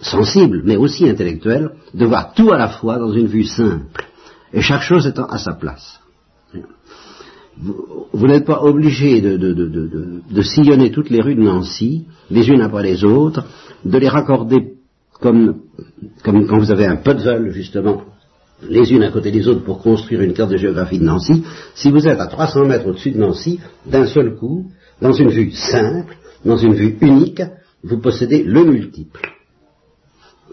sensible, 0.02 0.62
mais 0.66 0.76
aussi 0.76 1.10
intellectuelle, 1.10 1.72
de 1.94 2.06
voir 2.06 2.34
tout 2.34 2.52
à 2.52 2.58
la 2.58 2.70
fois 2.70 2.98
dans 2.98 3.12
une 3.12 3.28
vue 3.28 3.46
simple, 3.46 4.06
et 4.54 4.62
chaque 4.62 4.84
chose 4.84 5.08
étant 5.08 5.26
à 5.26 5.38
sa 5.38 5.54
place. 5.54 6.00
Vous, 7.62 8.27
n'êtes 8.27 8.46
pas 8.46 8.63
obligé 8.63 9.22
de, 9.22 10.41
sillonner 10.41 10.91
toutes 10.91 11.10
les 11.10 11.22
rues 11.22 11.36
de 11.36 11.41
Nancy, 11.41 12.06
les 12.30 12.50
unes 12.50 12.62
après 12.62 12.84
les 12.84 13.03
autres, 13.03 13.46
de 13.86 13.98
les 13.98 14.10
raccorder 14.10 14.74
comme, 15.20 15.62
comme 16.24 16.48
quand 16.48 16.58
vous 16.58 16.72
avez 16.72 16.86
un 16.86 16.96
puzzle, 16.96 17.51
justement, 17.51 18.01
les 18.68 18.91
unes 18.91 19.03
à 19.03 19.12
côté 19.12 19.32
des 19.32 19.48
autres 19.48 19.63
pour 19.63 19.82
construire 19.82 20.22
une 20.22 20.34
carte 20.34 20.51
de 20.51 20.58
géographie 20.58 21.00
de 21.00 21.03
Nancy, 21.03 21.44
si 21.75 21.91
vous 21.91 22.08
êtes 22.08 22.20
à 22.20 22.27
300 22.27 22.65
mètres 22.65 22.88
au-dessus 22.88 23.12
de 23.12 23.20
Nancy, 23.20 23.60
d'un 23.86 24.08
seul 24.08 24.36
coup, 24.36 24.72
dans 25.01 25.13
une 25.13 25.30
vue 25.30 25.51
simple, 25.51 26.18
dans 26.44 26.58
une 26.58 26.74
vue 26.74 26.98
unique, 27.01 27.41
vous 27.84 28.00
possédez 28.00 28.44
le 28.44 28.63
multiple. 28.63 29.20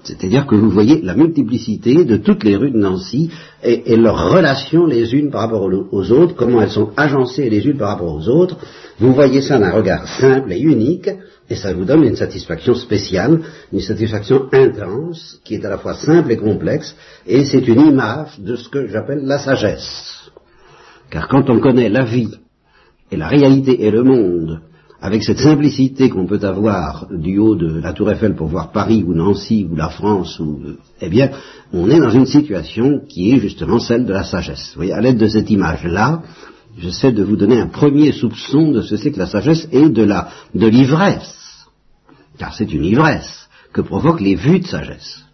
C'est-à-dire 0.05 0.47
que 0.47 0.55
vous 0.55 0.71
voyez 0.71 1.03
la 1.03 1.15
multiplicité 1.15 2.05
de 2.05 2.17
toutes 2.17 2.45
les 2.45 2.57
rues 2.57 2.71
de 2.71 2.79
Nancy 2.79 3.31
et, 3.63 3.97
leurs 3.97 4.33
relations 4.33 4.87
les 4.87 5.15
unes 5.15 5.31
par 5.31 5.43
rapport 5.43 5.69
aux 5.91 6.13
autres, 6.13 6.35
comment 6.35 6.63
elles 6.63 6.71
sont 6.71 6.91
agencées 6.97 7.51
les 7.51 7.67
unes 7.67 7.79
par 7.79 7.91
rapport 7.91 8.15
aux 8.15 8.29
autres. 8.29 8.57
Vous 8.99 9.13
voyez 9.13 9.43
ça 9.43 9.59
d'un 9.59 9.71
regard 9.71 10.07
simple 10.07 10.53
et 10.53 10.61
unique, 10.61 11.11
et 11.51 11.55
ça 11.55 11.73
vous 11.73 11.85
donne 11.85 12.05
une 12.05 12.17
satisfaction 12.17 12.75
spéciale, 12.75 13.41
une 13.73 13.81
satisfaction 13.81 14.49
intense, 14.53 15.41
qui 15.45 15.55
est 15.55 15.65
à 15.65 15.71
la 15.71 15.79
fois 15.79 15.95
simple 15.95 16.33
et 16.33 16.37
complexe, 16.37 16.95
et 17.27 17.45
c'est 17.45 17.67
une 17.67 17.81
image 17.81 18.39
de 18.39 18.57
ce 18.57 18.69
que 18.69 18.87
j'appelle 18.89 19.25
la 19.25 19.39
sagesse. 19.39 20.31
Car 21.11 21.29
quand 21.29 21.49
on 21.49 21.61
connaît 21.61 21.89
la 21.89 22.05
vie 22.05 22.35
et 23.11 23.17
la 23.17 23.29
réalité 23.29 23.85
et 23.85 23.91
le 23.91 24.03
monde, 24.03 24.61
avec 25.01 25.23
cette 25.23 25.39
simplicité 25.39 26.09
qu'on 26.09 26.27
peut 26.27 26.41
avoir 26.43 27.07
du 27.11 27.39
haut 27.39 27.55
de 27.55 27.81
la 27.81 27.93
Tour 27.93 28.11
Eiffel 28.11 28.35
pour 28.35 28.49
voir 28.49 28.73
Paris 28.73 29.05
ou 29.07 29.15
Nancy 29.15 29.67
ou 29.71 29.77
la 29.77 29.91
France, 29.91 30.41
ou, 30.41 30.61
eh 31.01 31.09
bien, 31.09 31.31
on 31.73 31.89
est 31.89 32.01
dans 32.01 32.11
une 32.11 32.27
situation 32.27 33.01
qui 33.09 33.33
est 33.33 33.39
justement 33.39 33.79
celle 33.79 34.07
de 34.07 34.13
la 34.13 34.25
sagesse. 34.25 34.71
Vous 34.71 34.81
voyez, 34.81 34.93
à 34.93 35.01
l'aide 35.01 35.19
de 35.19 35.29
cette 35.29 35.51
image-là, 35.51 36.23
j'essaie 36.79 37.13
de 37.13 37.23
vous 37.23 37.37
donner 37.37 37.61
un 37.61 37.69
premier 37.69 38.13
soupçon 38.13 38.73
de 38.73 38.83
ce 38.83 38.91
que 38.91 38.97
c'est 38.97 39.13
que 39.13 39.19
la 39.19 39.27
sagesse 39.27 39.69
et 39.71 39.89
de 39.89 40.03
la 40.03 40.29
de 40.55 40.67
l'ivresse 40.67 41.39
car 42.39 42.55
c'est 42.55 42.73
une 42.73 42.85
ivresse 42.85 43.49
que 43.73 43.81
provoquent 43.81 44.21
les 44.21 44.37
vues 44.37 44.61
de 44.61 44.67
sagesse. 44.67 45.25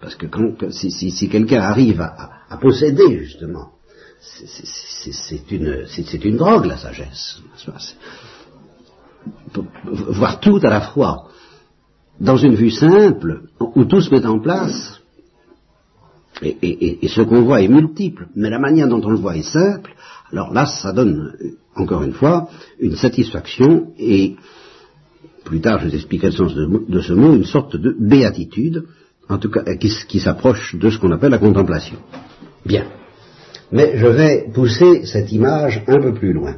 Parce 0.00 0.14
que 0.14 0.26
si, 0.70 1.28
quelqu'un 1.28 1.60
arrive 1.60 2.00
à, 2.00 2.56
posséder, 2.56 3.24
justement, 3.24 3.72
c'est 4.18 5.50
une, 6.24 6.36
drogue, 6.36 6.64
la 6.64 6.78
sagesse. 6.78 7.40
Voir 9.84 10.40
tout 10.40 10.58
à 10.62 10.68
la 10.68 10.80
fois, 10.80 11.28
dans 12.20 12.36
une 12.36 12.54
vue 12.54 12.70
simple, 12.70 13.42
où 13.58 13.84
tout 13.84 14.00
se 14.00 14.10
met 14.10 14.24
en 14.26 14.38
place, 14.40 15.00
Et, 16.42 17.08
ce 17.08 17.20
qu'on 17.20 17.42
voit 17.42 17.60
est 17.60 17.68
multiple, 17.68 18.28
mais 18.34 18.48
la 18.48 18.58
manière 18.58 18.88
dont 18.88 19.02
on 19.04 19.10
le 19.10 19.18
voit 19.18 19.36
est 19.36 19.42
simple, 19.42 19.92
alors 20.32 20.52
là, 20.54 20.64
ça 20.64 20.92
donne, 20.92 21.34
encore 21.74 22.02
une 22.02 22.14
fois, 22.14 22.48
une 22.78 22.96
satisfaction 22.96 23.92
et, 23.98 24.36
plus 25.44 25.60
tard, 25.60 25.80
je 25.80 25.88
vous 25.88 25.94
expliquerai 25.94 26.28
le 26.28 26.36
sens 26.36 26.54
de, 26.54 27.00
ce 27.00 27.12
mot, 27.12 27.34
une 27.34 27.44
sorte 27.44 27.76
de 27.76 27.94
béatitude, 27.98 28.84
en 29.28 29.38
tout 29.38 29.50
cas, 29.50 29.64
qui, 29.76 29.90
qui 30.08 30.20
s'approche 30.20 30.76
de 30.76 30.88
ce 30.88 30.98
qu'on 30.98 31.12
appelle 31.12 31.32
la 31.32 31.38
contemplation. 31.38 31.98
Bien. 32.64 32.86
Mais 33.72 33.98
je 33.98 34.06
vais 34.06 34.50
pousser 34.52 35.04
cette 35.04 35.30
image 35.32 35.82
un 35.86 36.00
peu 36.00 36.12
plus 36.14 36.32
loin. 36.32 36.56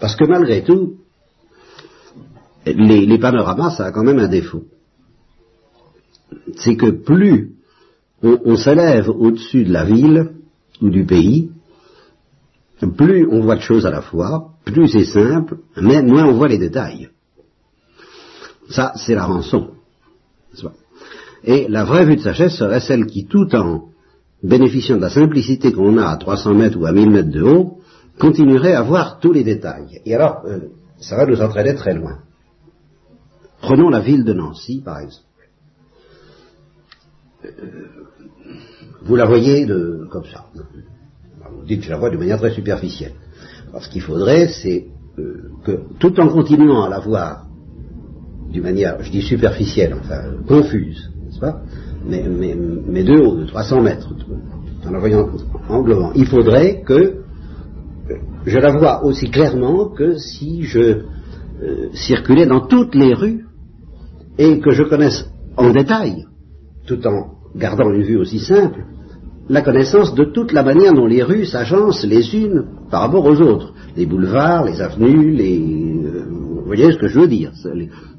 Parce 0.00 0.16
que 0.16 0.26
malgré 0.26 0.62
tout, 0.62 0.96
les, 2.66 3.18
panoramas, 3.18 3.70
ça 3.76 3.86
a 3.86 3.92
quand 3.92 4.04
même 4.04 4.18
un 4.18 4.28
défaut. 4.28 4.64
C'est 6.56 6.76
que 6.76 6.90
plus 6.90 7.52
on, 8.22 8.56
s'élève 8.56 9.08
au-dessus 9.08 9.64
de 9.64 9.72
la 9.72 9.84
ville 9.84 10.30
ou 10.80 10.90
du 10.90 11.04
pays, 11.04 11.50
plus 12.96 13.26
on 13.30 13.40
voit 13.40 13.56
de 13.56 13.60
choses 13.60 13.86
à 13.86 13.90
la 13.90 14.02
fois, 14.02 14.50
plus 14.64 14.88
c'est 14.88 15.04
simple, 15.04 15.58
mais 15.80 16.02
moins 16.02 16.26
on 16.26 16.34
voit 16.34 16.48
les 16.48 16.58
détails. 16.58 17.10
Ça, 18.70 18.92
c'est 18.96 19.14
la 19.14 19.24
rançon. 19.24 19.70
Et 21.44 21.66
la 21.68 21.84
vraie 21.84 22.04
vue 22.04 22.16
de 22.16 22.20
sagesse 22.20 22.56
serait 22.56 22.80
celle 22.80 23.06
qui, 23.06 23.26
tout 23.26 23.54
en 23.54 23.88
bénéficiant 24.42 24.96
de 24.96 25.02
la 25.02 25.10
simplicité 25.10 25.72
qu'on 25.72 25.98
a 25.98 26.06
à 26.06 26.16
300 26.16 26.54
mètres 26.54 26.78
ou 26.78 26.86
à 26.86 26.92
1000 26.92 27.10
mètres 27.10 27.30
de 27.30 27.42
haut, 27.42 27.78
continuerait 28.18 28.74
à 28.74 28.82
voir 28.82 29.18
tous 29.20 29.32
les 29.32 29.44
détails. 29.44 30.00
Et 30.04 30.14
alors, 30.14 30.42
euh, 30.46 30.60
ça 31.00 31.16
va 31.16 31.26
nous 31.26 31.40
entraîner 31.40 31.74
très 31.74 31.94
loin. 31.94 32.18
Prenons 33.62 33.90
la 33.90 34.00
ville 34.00 34.24
de 34.24 34.32
Nancy, 34.32 34.82
par 34.84 34.98
exemple. 34.98 35.24
Euh, 37.44 37.48
vous 39.04 39.16
la 39.16 39.24
voyez 39.24 39.66
de, 39.66 40.06
comme 40.10 40.24
ça. 40.24 40.46
Vous 40.54 41.64
dites, 41.64 41.82
je 41.82 41.90
la 41.90 41.96
vois 41.96 42.10
de 42.10 42.16
manière 42.16 42.38
très 42.38 42.50
superficielle. 42.50 43.12
Alors, 43.68 43.84
ce 43.84 43.88
qu'il 43.88 44.02
faudrait, 44.02 44.48
c'est 44.48 44.88
euh, 45.18 45.50
que, 45.64 45.78
tout 46.00 46.20
en 46.20 46.28
continuant 46.28 46.82
à 46.82 46.88
la 46.88 46.98
voir 46.98 47.46
d'une 48.50 48.64
manière, 48.64 49.00
je 49.00 49.10
dis 49.10 49.22
superficielle, 49.22 49.94
enfin, 49.94 50.22
confuse, 50.46 51.10
n'est-ce 51.24 51.38
pas 51.38 51.62
mais, 52.04 52.24
mais, 52.28 52.56
mais, 52.56 53.04
de 53.04 53.16
haut, 53.16 53.36
de 53.36 53.46
300 53.46 53.80
mètres, 53.80 54.12
en 54.84 54.90
la 54.90 54.98
voyant 54.98 55.30
en 55.68 55.82
globant, 55.82 56.12
il 56.14 56.26
faudrait 56.26 56.82
que 56.82 57.22
je 58.44 58.58
la 58.58 58.76
vois 58.76 59.04
aussi 59.04 59.30
clairement 59.30 59.88
que 59.88 60.16
si 60.16 60.64
je 60.64 61.04
euh, 61.62 61.88
circulais 61.94 62.46
dans 62.46 62.66
toutes 62.66 62.96
les 62.96 63.14
rues 63.14 63.41
et 64.38 64.60
que 64.60 64.70
je 64.70 64.82
connaisse 64.84 65.24
en 65.56 65.70
détail, 65.72 66.26
tout 66.86 67.06
en 67.06 67.32
gardant 67.54 67.90
une 67.90 68.02
vue 68.02 68.16
aussi 68.16 68.38
simple, 68.38 68.84
la 69.48 69.62
connaissance 69.62 70.14
de 70.14 70.24
toute 70.24 70.52
la 70.52 70.62
manière 70.62 70.92
dont 70.92 71.06
les 71.06 71.22
rues 71.22 71.46
s'agencent 71.46 72.04
les 72.04 72.34
unes 72.34 72.64
par 72.90 73.02
rapport 73.02 73.24
aux 73.24 73.40
autres, 73.40 73.74
les 73.96 74.06
boulevards, 74.06 74.64
les 74.64 74.80
avenues, 74.80 75.32
les, 75.32 75.58
euh, 75.58 76.24
vous 76.30 76.64
voyez 76.64 76.92
ce 76.92 76.98
que 76.98 77.08
je 77.08 77.20
veux 77.20 77.26
dire, 77.26 77.52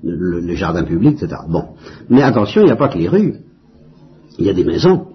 les, 0.03 0.55
jardins 0.55 0.83
publics, 0.83 1.21
etc. 1.21 1.41
Bon, 1.49 1.63
mais 2.09 2.21
attention, 2.21 2.61
il 2.61 2.65
n'y 2.65 2.71
a 2.71 2.75
pas 2.75 2.89
que 2.89 2.97
les 2.97 3.07
rues, 3.07 3.35
il 4.37 4.45
y 4.45 4.49
a 4.49 4.53
des 4.53 4.63
maisons. 4.63 5.07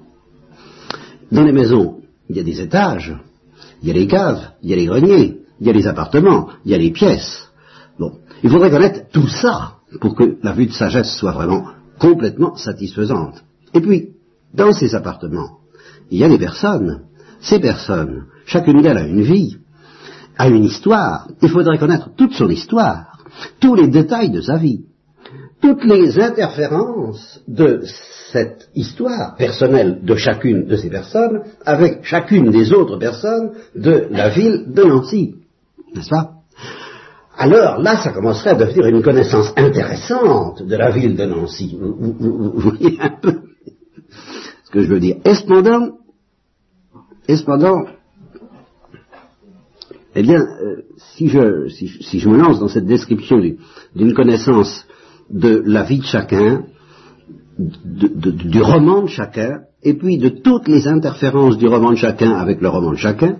Dans 1.31 1.45
les 1.45 1.53
maisons, 1.53 1.99
il 2.29 2.37
y 2.37 2.41
a 2.41 2.43
des 2.43 2.61
étages, 2.61 3.15
il 3.83 3.89
y 3.89 3.91
a 3.91 3.95
les 3.95 4.07
caves, 4.07 4.41
il 4.63 4.71
y 4.71 4.73
a 4.73 4.77
les 4.77 4.87
greniers, 4.87 5.37
il 5.61 5.67
y 5.67 5.71
a 5.71 5.73
les 5.73 5.87
appartements, 5.87 6.49
il 6.65 6.73
y 6.73 6.75
a 6.75 6.79
les 6.79 6.91
pièces. 6.91 7.49
Bon, 7.99 8.13
il 8.43 8.51
faudrait 8.51 8.71
connaître 8.71 9.09
tout 9.13 9.29
ça 9.29 9.78
pour 10.01 10.15
que 10.15 10.39
la 10.43 10.53
vue 10.53 10.67
de 10.67 10.73
sagesse 10.73 11.17
soit 11.17 11.33
vraiment 11.33 11.67
complètement 11.99 12.57
satisfaisante. 12.57 13.43
Et 13.75 13.81
puis, 13.81 14.11
dans 14.55 14.73
ces 14.73 14.95
appartements, 14.95 15.59
il 16.11 16.19
y 16.19 16.25
a 16.25 16.29
des 16.29 16.39
personnes. 16.39 17.03
Ces 17.41 17.61
personnes, 17.61 18.25
chacune 18.47 18.83
d'elles 18.83 18.99
a 18.99 19.07
une 19.07 19.23
vie, 19.23 19.59
a 20.37 20.49
une 20.49 20.65
histoire. 20.65 21.29
Il 21.43 21.49
faudrait 21.49 21.79
connaître 21.79 22.11
toute 22.17 22.33
son 22.33 22.49
histoire, 22.49 23.19
tous 23.61 23.75
les 23.75 23.89
détails 23.89 24.31
de 24.31 24.41
sa 24.41 24.57
vie, 24.57 24.85
toutes 25.61 25.85
les 25.85 26.19
interférences 26.21 27.41
de 27.47 27.83
cette 28.33 28.69
histoire 28.75 29.35
personnelle 29.37 30.01
de 30.03 30.15
chacune 30.17 30.67
de 30.67 30.77
ces 30.77 30.91
personnes 30.91 31.43
avec 31.65 32.05
chacune 32.05 32.51
des 32.51 32.73
autres 32.73 32.97
personnes 32.99 33.53
de 33.75 34.09
la 34.11 34.29
ville 34.29 34.67
de 34.69 34.83
Nancy. 34.83 35.35
N'est-ce 35.95 36.11
pas? 36.11 36.38
Alors 37.39 37.79
là, 37.79 37.97
ça 38.03 38.11
commencerait 38.11 38.51
à 38.51 38.55
devenir 38.55 38.87
une 38.87 39.01
connaissance 39.01 39.53
intéressante 39.57 40.63
de 40.63 40.77
la 40.77 40.91
ville 40.91 41.17
de 41.17 41.25
Nancy. 41.25 41.79
Vous, 41.81 42.53
voyez 42.57 42.99
un 43.01 43.11
peu 43.11 43.43
ce 44.65 44.71
que 44.73 44.83
je 44.83 44.89
veux 44.89 44.99
dire. 44.99 45.19
Et 45.25 45.35
cependant, 45.35 45.99
et 47.29 47.37
cependant 47.37 47.85
eh 50.17 50.23
bien, 50.23 50.41
euh, 50.41 50.83
si, 50.97 51.29
je, 51.29 51.69
si, 51.69 52.19
je 52.19 52.29
me 52.29 52.39
lance 52.39 52.59
dans 52.59 52.67
cette 52.67 52.87
description 52.87 53.39
d'une 53.95 54.15
connaissance 54.15 54.85
de 55.31 55.63
la 55.65 55.85
vie 55.85 56.01
de 56.01 56.05
chacun, 56.05 56.65
du 57.57 58.63
roman 58.63 59.03
de 59.03 59.09
chacun, 59.09 59.61
et 59.85 59.95
puis 59.95 60.19
de 60.19 60.29
toutes 60.29 60.67
les 60.67 60.89
interférences 60.89 61.57
du 61.57 61.69
roman 61.69 61.93
de 61.93 61.97
chacun 61.97 62.33
avec 62.33 62.61
le 62.61 62.69
roman 62.69 62.91
de 62.91 62.97
chacun, 62.97 63.39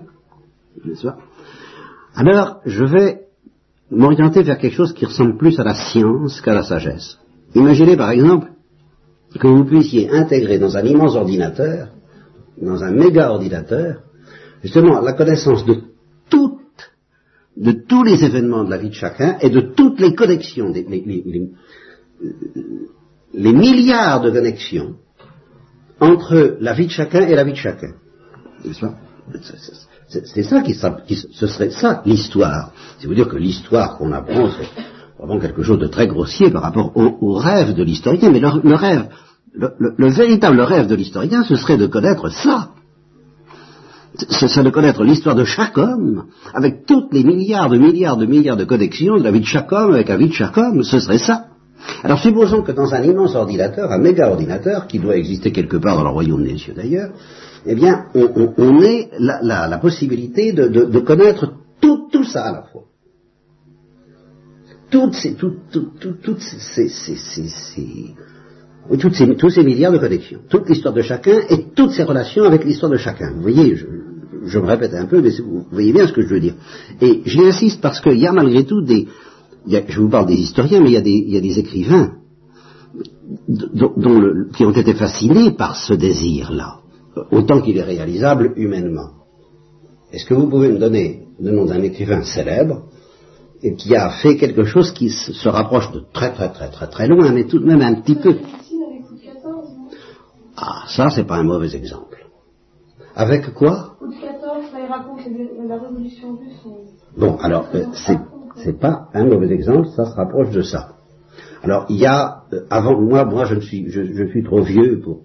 n'est-ce 0.85 1.03
pas? 1.03 1.17
Alors, 2.15 2.61
je 2.65 2.85
vais 2.85 3.28
m'orienter 3.91 4.43
vers 4.43 4.57
quelque 4.57 4.75
chose 4.75 4.93
qui 4.93 5.05
ressemble 5.05 5.37
plus 5.37 5.59
à 5.59 5.63
la 5.63 5.73
science 5.73 6.41
qu'à 6.41 6.53
la 6.53 6.63
sagesse. 6.63 7.17
Imaginez 7.55 7.97
par 7.97 8.11
exemple 8.11 8.51
que 9.39 9.47
vous 9.47 9.65
puissiez 9.65 10.09
intégrer 10.09 10.59
dans 10.59 10.77
un 10.77 10.85
immense 10.85 11.15
ordinateur, 11.15 11.89
dans 12.61 12.83
un 12.83 12.91
méga 12.91 13.31
ordinateur, 13.31 14.01
justement 14.63 14.99
la 15.01 15.13
connaissance 15.13 15.65
de 15.65 15.81
toutes, 16.29 16.91
de 17.57 17.71
tous 17.71 18.03
les 18.03 18.23
événements 18.23 18.63
de 18.63 18.69
la 18.69 18.77
vie 18.77 18.89
de 18.89 18.93
chacun 18.93 19.37
et 19.41 19.49
de 19.49 19.61
toutes 19.61 19.99
les 19.99 20.13
connexions, 20.13 20.69
les, 20.69 20.85
les 23.33 23.53
milliards 23.53 24.21
de 24.21 24.31
connexions 24.31 24.95
entre 25.99 26.57
la 26.59 26.73
vie 26.73 26.87
de 26.87 26.91
chacun 26.91 27.21
et 27.21 27.35
la 27.35 27.43
vie 27.43 27.53
de 27.53 27.57
chacun. 27.57 27.93
C'est 30.07 30.43
ça 30.43 30.61
qui, 30.61 30.73
ce 30.73 31.47
serait 31.47 31.69
ça 31.69 32.01
l'histoire. 32.05 32.71
C'est 32.99 33.07
vous 33.07 33.13
dire 33.13 33.27
que 33.27 33.37
l'histoire 33.37 33.97
qu'on 33.97 34.11
apprend, 34.11 34.49
c'est 34.49 34.67
vraiment 35.19 35.39
quelque 35.39 35.61
chose 35.61 35.79
de 35.79 35.87
très 35.87 36.07
grossier 36.07 36.49
par 36.49 36.63
rapport 36.63 36.91
au, 36.95 37.33
rêve 37.33 37.75
de 37.75 37.83
l'historien. 37.83 38.31
Mais 38.31 38.39
le, 38.39 38.75
rêve, 38.75 39.07
le, 39.53 40.09
véritable 40.09 40.61
rêve 40.61 40.87
de 40.87 40.95
l'historien, 40.95 41.43
ce 41.43 41.55
serait 41.55 41.77
de 41.77 41.85
connaître 41.85 42.29
ça. 42.29 42.69
Ce 44.17 44.47
serait 44.47 44.63
de 44.63 44.71
connaître 44.71 45.03
l'histoire 45.03 45.35
de 45.35 45.43
chaque 45.43 45.77
homme, 45.77 46.25
avec 46.53 46.85
toutes 46.87 47.13
les 47.13 47.23
milliards 47.23 47.69
de 47.69 47.77
milliards 47.77 48.17
de 48.17 48.25
milliards 48.25 48.57
de 48.57 48.65
connexions 48.65 49.17
de 49.17 49.23
la 49.23 49.31
vie 49.31 49.41
de 49.41 49.45
chaque 49.45 49.71
homme 49.71 49.93
avec 49.93 50.09
la 50.09 50.17
vie 50.17 50.29
de 50.29 50.33
chaque 50.33 50.57
homme. 50.57 50.83
Ce 50.83 50.99
serait 50.99 51.19
ça. 51.19 51.45
Alors 52.03 52.19
supposons 52.19 52.63
que 52.63 52.71
dans 52.71 52.93
un 52.93 53.03
immense 53.03 53.35
ordinateur, 53.35 53.91
un 53.91 53.99
méga 53.99 54.29
ordinateur, 54.29 54.87
qui 54.87 54.99
doit 54.99 55.15
exister 55.15 55.51
quelque 55.51 55.77
part 55.77 55.95
dans 55.95 56.03
le 56.03 56.09
royaume 56.09 56.43
des 56.43 56.57
cieux 56.57 56.73
d'ailleurs, 56.73 57.11
eh 57.65 57.75
bien, 57.75 58.05
on, 58.15 58.81
ait 58.81 59.09
la, 59.19 59.77
possibilité 59.79 60.53
de, 60.53 60.99
connaître 60.99 61.53
tout, 61.81 62.23
ça 62.23 62.45
à 62.45 62.51
la 62.51 62.61
fois. 62.63 62.83
Toutes 64.89 65.13
ces, 65.13 65.35
toutes 65.35 65.59
ces, 69.13 69.35
tous 69.35 69.49
ces 69.49 69.63
milliards 69.63 69.91
de 69.91 69.97
connexions, 69.99 70.39
toute 70.49 70.67
l'histoire 70.67 70.93
de 70.93 71.01
chacun 71.01 71.39
et 71.49 71.65
toutes 71.75 71.91
ses 71.91 72.03
relations 72.03 72.43
avec 72.43 72.65
l'histoire 72.65 72.91
de 72.91 72.97
chacun. 72.97 73.33
Vous 73.35 73.41
voyez, 73.41 73.75
je, 73.75 74.59
me 74.59 74.65
répète 74.65 74.93
un 74.93 75.05
peu, 75.05 75.21
mais 75.21 75.29
vous 75.39 75.65
voyez 75.71 75.93
bien 75.93 76.07
ce 76.07 76.13
que 76.13 76.21
je 76.21 76.27
veux 76.27 76.39
dire. 76.39 76.55
Et 77.01 77.21
j'y 77.25 77.41
insiste 77.41 77.81
parce 77.81 78.01
qu'il 78.01 78.17
y 78.17 78.25
a 78.25 78.31
malgré 78.31 78.65
tout 78.65 78.81
des, 78.81 79.07
je 79.67 80.01
vous 80.01 80.09
parle 80.09 80.27
des 80.27 80.35
historiens, 80.35 80.81
mais 80.81 80.89
il 80.89 80.93
y 80.93 81.37
a 81.37 81.41
des, 81.41 81.59
écrivains 81.59 82.13
qui 84.55 84.65
ont 84.65 84.71
été 84.71 84.93
fascinés 84.93 85.51
par 85.51 85.75
ce 85.75 85.93
désir-là, 85.93 86.79
autant 87.31 87.61
qu'il 87.61 87.77
est 87.77 87.83
réalisable 87.83 88.53
humainement. 88.55 89.09
Est-ce 90.11 90.25
que 90.25 90.33
vous 90.33 90.47
pouvez 90.49 90.69
me 90.69 90.79
donner 90.79 91.27
le 91.39 91.51
nom 91.51 91.65
d'un 91.65 91.81
écrivain 91.81 92.23
célèbre 92.23 92.83
et 93.61 93.75
qui 93.75 93.95
a 93.95 94.09
fait 94.09 94.37
quelque 94.37 94.63
chose 94.63 94.91
qui 94.91 95.09
se, 95.09 95.49
rapproche 95.49 95.91
de 95.91 96.01
très 96.13 96.31
très 96.33 96.49
très 96.51 96.69
très 96.69 96.87
très 96.87 97.07
loin, 97.07 97.31
mais 97.31 97.45
tout 97.45 97.59
de 97.59 97.65
même 97.65 97.81
un 97.81 97.95
petit 97.95 98.15
peu? 98.15 98.37
Ah, 100.55 100.83
ça 100.87 101.09
c'est 101.09 101.25
pas 101.25 101.35
un 101.35 101.43
mauvais 101.43 101.75
exemple. 101.75 102.25
Avec 103.15 103.53
quoi? 103.53 103.95
Bon, 107.17 107.37
alors 107.37 107.67
euh, 107.75 107.85
c'est 108.63 108.79
pas 108.79 109.09
un 109.13 109.25
mauvais 109.25 109.51
exemple, 109.51 109.87
ça 109.95 110.05
se 110.05 110.15
rapproche 110.15 110.51
de 110.51 110.61
ça. 110.61 110.95
Alors 111.63 111.85
il 111.89 111.97
y 111.97 112.05
a, 112.05 112.43
euh, 112.53 112.65
avant 112.69 112.99
moi, 112.99 113.25
moi 113.25 113.45
je, 113.45 113.59
suis, 113.59 113.89
je, 113.89 114.27
suis 114.27 114.43
trop 114.43 114.61
vieux 114.61 115.01
pour 115.03 115.23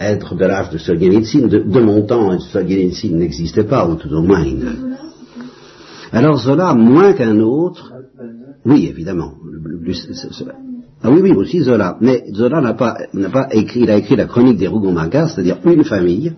être 0.00 0.34
de 0.34 0.44
l'âge 0.44 0.70
de 0.70 0.78
Solzhenitsyn. 0.78 1.46
De, 1.48 1.58
de 1.58 1.80
mon 1.80 2.02
temps, 2.06 2.38
Solzhenitsyn 2.38 3.16
n'existait 3.16 3.64
pas, 3.64 3.86
ou 3.86 3.96
tout 3.96 4.12
au 4.12 4.22
moins. 4.22 4.44
Alors 6.12 6.38
Zola, 6.38 6.74
moins 6.74 7.12
qu'un 7.12 7.38
autre, 7.38 7.92
oui 8.64 8.86
évidemment, 8.86 9.34
Ah 11.02 11.10
oui, 11.10 11.20
oui, 11.22 11.32
aussi 11.32 11.60
Zola. 11.60 11.96
Mais 12.00 12.24
Zola 12.34 12.60
n'a 12.60 12.74
pas, 12.74 12.96
n'a 13.14 13.30
pas 13.30 13.48
écrit, 13.52 13.80
il 13.80 13.90
a 13.90 13.96
écrit 13.96 14.16
la 14.16 14.26
chronique 14.26 14.58
des 14.58 14.66
Rougon-Macquart, 14.66 15.30
c'est-à-dire 15.30 15.58
une 15.64 15.84
famille. 15.84 16.34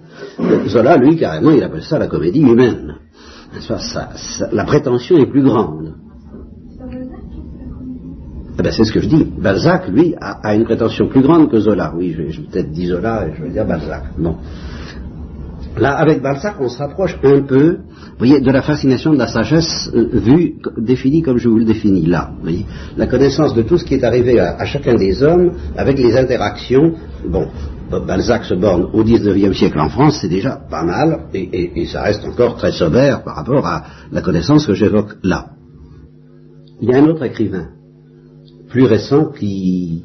Zola, 0.68 0.96
lui, 0.98 1.16
carrément, 1.16 1.50
il 1.52 1.62
appelle 1.62 1.82
ça 1.82 1.98
la 1.98 2.06
comédie 2.06 2.40
humaine. 2.40 2.96
Ça, 3.60 4.10
la 4.52 4.64
prétention 4.64 5.18
est 5.18 5.26
plus 5.26 5.42
grande. 5.42 5.94
Eh 8.58 8.62
ben, 8.62 8.70
c'est 8.70 8.84
ce 8.84 8.92
que 8.92 9.00
je 9.00 9.08
dis. 9.08 9.24
Balzac, 9.24 9.88
lui, 9.88 10.14
a, 10.20 10.38
a, 10.46 10.54
une 10.54 10.64
prétention 10.64 11.08
plus 11.08 11.22
grande 11.22 11.50
que 11.50 11.58
Zola. 11.58 11.92
Oui, 11.96 12.14
je, 12.16 12.30
je 12.30 12.40
peut-être 12.42 12.70
dit 12.70 12.86
Zola 12.86 13.26
et 13.26 13.34
je 13.36 13.42
vais 13.42 13.50
dire 13.50 13.66
Balzac. 13.66 14.04
Bon. 14.18 14.36
Là, 15.78 15.92
avec 15.94 16.20
Balzac, 16.20 16.56
on 16.60 16.68
se 16.68 16.78
rapproche 16.78 17.16
un 17.24 17.40
peu, 17.42 17.78
vous 17.78 18.18
voyez, 18.18 18.40
de 18.40 18.50
la 18.50 18.60
fascination 18.60 19.12
de 19.12 19.18
la 19.18 19.26
sagesse 19.26 19.90
euh, 19.94 20.08
vue, 20.12 20.56
définie 20.76 21.22
comme 21.22 21.38
je 21.38 21.48
vous 21.48 21.58
le 21.58 21.64
définis 21.64 22.04
là. 22.04 22.32
Vous 22.36 22.42
voyez, 22.42 22.66
la 22.98 23.06
connaissance 23.06 23.54
de 23.54 23.62
tout 23.62 23.78
ce 23.78 23.84
qui 23.84 23.94
est 23.94 24.04
arrivé 24.04 24.38
à, 24.38 24.64
chacun 24.66 24.96
des 24.96 25.22
hommes, 25.22 25.52
avec 25.76 25.98
les 25.98 26.14
interactions. 26.16 26.92
Bon, 27.26 27.48
Balzac 28.06 28.44
se 28.44 28.54
borne 28.54 28.88
au 28.92 29.02
XIXe 29.02 29.56
siècle 29.56 29.80
en 29.80 29.88
France, 29.88 30.18
c'est 30.20 30.28
déjà 30.28 30.60
pas 30.70 30.82
mal, 30.84 31.28
et, 31.32 31.40
et, 31.40 31.80
et, 31.80 31.86
ça 31.86 32.02
reste 32.02 32.24
encore 32.24 32.56
très 32.56 32.72
sommaire 32.72 33.22
par 33.22 33.36
rapport 33.36 33.66
à 33.66 33.84
la 34.10 34.20
connaissance 34.20 34.66
que 34.66 34.74
j'évoque 34.74 35.16
là. 35.22 35.50
Il 36.82 36.90
y 36.90 36.94
a 36.94 36.98
un 36.98 37.04
autre 37.06 37.24
écrivain, 37.24 37.68
plus 38.72 38.84
récent, 38.84 39.26
qui, 39.38 40.02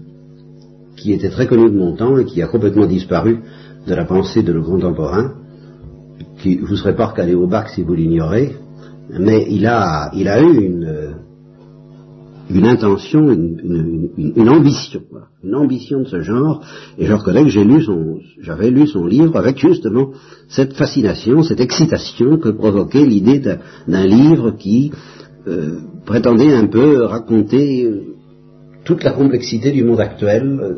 qui 0.97 1.13
était 1.13 1.29
très 1.29 1.47
connu 1.47 1.71
de 1.71 1.77
mon 1.77 1.95
temps 1.95 2.17
et 2.17 2.25
qui 2.25 2.41
a 2.41 2.47
complètement 2.47 2.85
disparu 2.85 3.39
de 3.87 3.95
la 3.95 4.03
pensée 4.03 4.43
de 4.43 4.51
nos 4.51 4.63
contemporains, 4.63 5.35
qui 6.39 6.57
vous 6.57 6.75
serez 6.75 6.93
pas 6.93 7.05
recalé 7.07 7.33
au 7.33 7.47
bac 7.47 7.69
si 7.69 7.81
vous 7.81 7.93
l'ignorez, 7.93 8.57
mais 9.09 9.47
il 9.49 9.65
a, 9.65 10.11
il 10.13 10.27
a 10.27 10.41
eu 10.41 10.53
une, 10.65 11.15
une 12.49 12.67
intention, 12.67 13.31
une, 13.31 14.09
une, 14.17 14.33
une, 14.35 14.49
ambition, 14.49 15.01
une 15.45 15.55
ambition 15.55 16.01
de 16.01 16.07
ce 16.07 16.19
genre, 16.19 16.61
et 16.97 17.05
je 17.05 17.13
reconnais 17.13 17.43
que 17.43 17.49
j'ai 17.49 17.63
lu 17.63 17.81
son, 17.81 18.19
j'avais 18.41 18.69
lu 18.69 18.85
son 18.85 19.05
livre 19.05 19.37
avec 19.37 19.59
justement 19.59 20.09
cette 20.49 20.73
fascination, 20.73 21.41
cette 21.41 21.61
excitation 21.61 22.37
que 22.37 22.49
provoquait 22.49 23.05
l'idée 23.05 23.39
d'un 23.87 24.05
livre 24.05 24.51
qui 24.51 24.91
euh, 25.47 25.77
prétendait 26.05 26.53
un 26.53 26.67
peu 26.67 27.03
raconter 27.05 27.89
toute 28.87 29.03
la 29.03 29.11
complexité 29.11 29.71
du 29.71 29.83
monde 29.83 29.99
actuel 29.99 30.43
euh, 30.47 30.75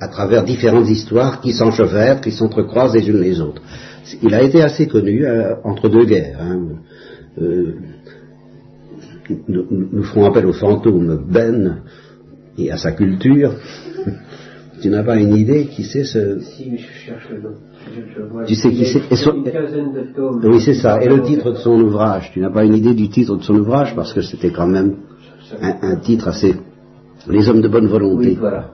à 0.00 0.08
travers 0.08 0.42
différentes 0.44 0.88
histoires 0.88 1.42
qui 1.42 1.52
s'enchevêtrent, 1.52 2.22
qui 2.22 2.32
s'entrecroisent 2.32 2.94
les 2.94 3.06
unes 3.08 3.20
les 3.20 3.38
autres. 3.40 3.62
Il 4.22 4.34
a 4.34 4.42
été 4.42 4.62
assez 4.62 4.88
connu 4.88 5.26
euh, 5.26 5.54
entre 5.62 5.90
deux 5.90 6.06
guerres. 6.06 6.38
Hein. 6.40 6.60
Euh, 7.40 7.74
nous, 9.48 9.66
nous, 9.70 10.02
ferons 10.04 10.24
appel 10.24 10.46
au 10.46 10.52
fantôme 10.52 11.24
Ben 11.30 11.82
et 12.58 12.70
à 12.70 12.78
sa 12.78 12.92
culture. 12.92 13.52
tu 14.82 14.88
n'as 14.88 15.02
pas 15.02 15.16
une 15.16 15.36
idée 15.36 15.66
qui 15.66 15.84
c'est 15.84 16.04
ce... 16.04 16.40
Si, 16.40 16.78
je 16.78 17.06
cherche 17.06 17.28
le 17.30 17.42
nom. 17.42 17.56
Je, 17.94 18.00
je 18.16 18.22
vois 18.22 18.44
tu 18.44 18.54
sais 18.54 18.70
qui 18.70 18.86
c'est? 18.86 19.00
Une 19.00 19.44
quinzaine 19.44 19.92
de 19.92 20.14
tomes. 20.14 20.40
Oui, 20.44 20.60
c'est 20.60 20.74
ça. 20.74 21.02
Et 21.02 21.08
le 21.08 21.20
titre 21.22 21.52
de 21.52 21.56
son 21.56 21.78
ouvrage. 21.80 22.30
Tu 22.32 22.40
n'as 22.40 22.50
pas 22.50 22.64
une 22.64 22.74
idée 22.74 22.94
du 22.94 23.08
titre 23.10 23.36
de 23.36 23.42
son 23.42 23.56
ouvrage? 23.56 23.94
Parce 23.94 24.14
que 24.14 24.22
c'était 24.22 24.50
quand 24.50 24.66
même 24.66 24.96
un, 25.60 25.92
un 25.92 25.96
titre 25.96 26.28
assez 26.28 26.54
les 27.28 27.48
hommes 27.48 27.60
de 27.60 27.68
bonne 27.68 27.86
volonté. 27.86 28.30
Oui, 28.30 28.36
voilà. 28.38 28.70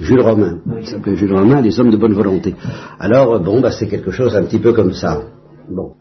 Jules 0.00 0.20
Romain. 0.20 0.60
Oui. 0.66 1.16
Jules 1.16 1.32
Romain, 1.34 1.60
les 1.60 1.78
hommes 1.78 1.90
de 1.90 1.96
bonne 1.96 2.12
volonté. 2.14 2.54
Alors, 2.98 3.40
bon, 3.40 3.60
bah, 3.60 3.70
c'est 3.70 3.88
quelque 3.88 4.10
chose 4.10 4.34
un 4.34 4.44
petit 4.44 4.58
peu 4.58 4.72
comme 4.72 4.92
ça. 4.92 5.22
Bon. 5.70 5.92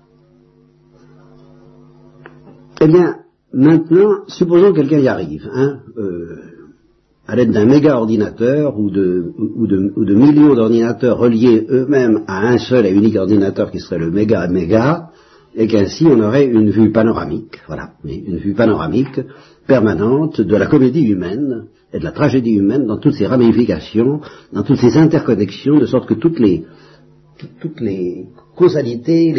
Eh 2.82 2.88
bien, 2.88 3.18
maintenant, 3.54 4.26
supposons 4.28 4.72
que 4.72 4.78
quelqu'un 4.78 5.00
y 5.00 5.08
arrive, 5.08 5.50
hein, 5.54 5.80
euh, 5.98 6.38
à 7.28 7.36
l'aide 7.36 7.52
d'un 7.52 7.66
méga 7.66 7.98
ordinateur 7.98 8.78
ou 8.78 8.90
de, 8.92 9.32
ou 9.38 9.66
de, 9.66 9.94
ou 9.96 10.06
de 10.06 10.14
millions 10.14 10.54
d'ordinateurs 10.54 11.18
reliés 11.18 11.66
eux-mêmes 11.70 12.24
à 12.28 12.48
un 12.48 12.58
seul 12.58 12.86
et 12.86 12.92
unique 12.92 13.16
ordinateur 13.16 13.72
qui 13.72 13.80
serait 13.80 13.98
le 13.98 14.12
méga 14.12 14.48
méga, 14.48 15.10
et 15.56 15.68
qu'ainsi 15.68 16.06
on 16.06 16.20
aurait 16.20 16.46
une 16.46 16.70
vue 16.70 16.92
panoramique, 16.92 17.62
voilà, 17.68 17.92
une 18.04 18.38
vue 18.38 18.54
panoramique 18.54 19.22
permanente 19.66 20.42
de 20.42 20.56
la 20.56 20.68
comédie 20.68 21.08
humaine 21.08 21.68
et 21.96 22.00
de 22.00 22.04
la 22.04 22.12
tragédie 22.12 22.56
humaine 22.56 22.86
dans 22.88 22.98
toutes 22.98 23.14
ses 23.16 23.26
ramifications, 23.26 24.20
dans 24.52 24.64
toutes 24.64 24.80
ses 24.80 24.98
interconnexions, 24.98 25.80
de 25.80 25.86
sorte 25.86 26.08
que 26.08 26.14
toutes 26.14 26.40
les, 26.40 26.66
causalités, 28.54 29.32